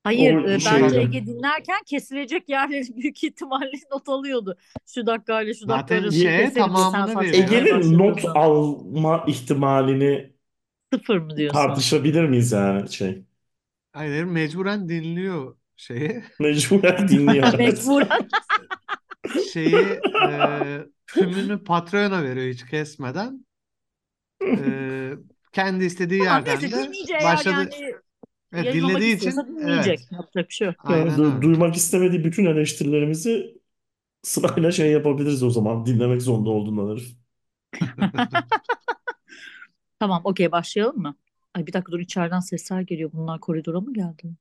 hayır 0.04 0.34
O 0.34 0.50
e, 0.50 0.60
şey- 0.60 0.82
bence 0.82 1.00
Ege 1.00 1.26
dinlerken 1.26 1.82
kesilecek 1.86 2.48
yerleri 2.48 2.96
büyük 2.96 3.24
ihtimalle 3.24 3.70
not 3.92 4.08
alıyordu. 4.08 4.56
Şu 4.86 5.06
dakikayla 5.06 5.54
şu 5.54 5.68
dakika 5.68 5.94
Zaten 5.94 6.02
keselim 6.10 6.52
sen 6.52 6.68
saçmalamaya 6.68 7.32
veriyor. 7.32 7.48
Ege'nin 7.48 7.98
not 7.98 8.24
alma 8.24 9.24
ihtimalini 9.26 10.32
Sıfır 10.92 11.18
mı 11.18 11.36
diyorsun? 11.36 11.58
tartışabilir 11.58 12.24
miyiz 12.24 12.52
yani 12.52 12.92
şey? 12.92 13.22
hayır 13.92 14.24
mecburen 14.24 14.88
dinliyor 14.88 15.56
şeyi. 15.76 16.22
Mecburen 16.40 17.08
dinliyor. 17.08 17.54
Mecburen. 17.58 18.28
Şeyi 19.38 20.10
e, 20.22 20.86
tümünü 21.06 21.64
Patreon'a 21.64 22.22
veriyor 22.22 22.54
hiç 22.54 22.66
kesmeden. 22.66 23.46
E, 24.56 25.12
kendi 25.52 25.84
istediği 25.84 26.22
yerden 26.22 26.44
neyse 26.44 26.72
de 26.72 26.76
dinleyince 26.76 27.14
eğer 27.14 27.44
başladı. 27.44 27.46
yani 27.46 27.74
Evet, 28.52 28.72
dinlediği 28.72 29.16
için 29.16 29.46
dinleyecek. 29.48 30.00
evet. 30.00 30.08
Yapacak 30.10 30.48
bir 30.48 30.54
şey 30.54 30.66
yok. 30.66 30.76
Yani 30.88 31.08
Aynen 31.08 31.16
du- 31.16 31.42
öyle. 31.42 31.42
duymak 31.42 31.76
istemediği 31.76 32.24
bütün 32.24 32.44
eleştirilerimizi 32.46 33.58
sırayla 34.22 34.72
şey 34.72 34.92
yapabiliriz 34.92 35.42
o 35.42 35.50
zaman. 35.50 35.86
Dinlemek 35.86 36.22
zorunda 36.22 36.50
olduğundan 36.50 36.92
herif. 36.92 37.16
Tamam 39.98 40.20
okey 40.24 40.52
başlayalım 40.52 40.98
mı? 41.02 41.14
Ay 41.54 41.66
bir 41.66 41.72
dakika 41.72 41.92
dur 41.92 42.00
içeriden 42.00 42.40
sesler 42.40 42.80
geliyor. 42.80 43.10
Bunlar 43.12 43.40
koridora 43.40 43.80
mı 43.80 43.94
geldi? 43.94 44.34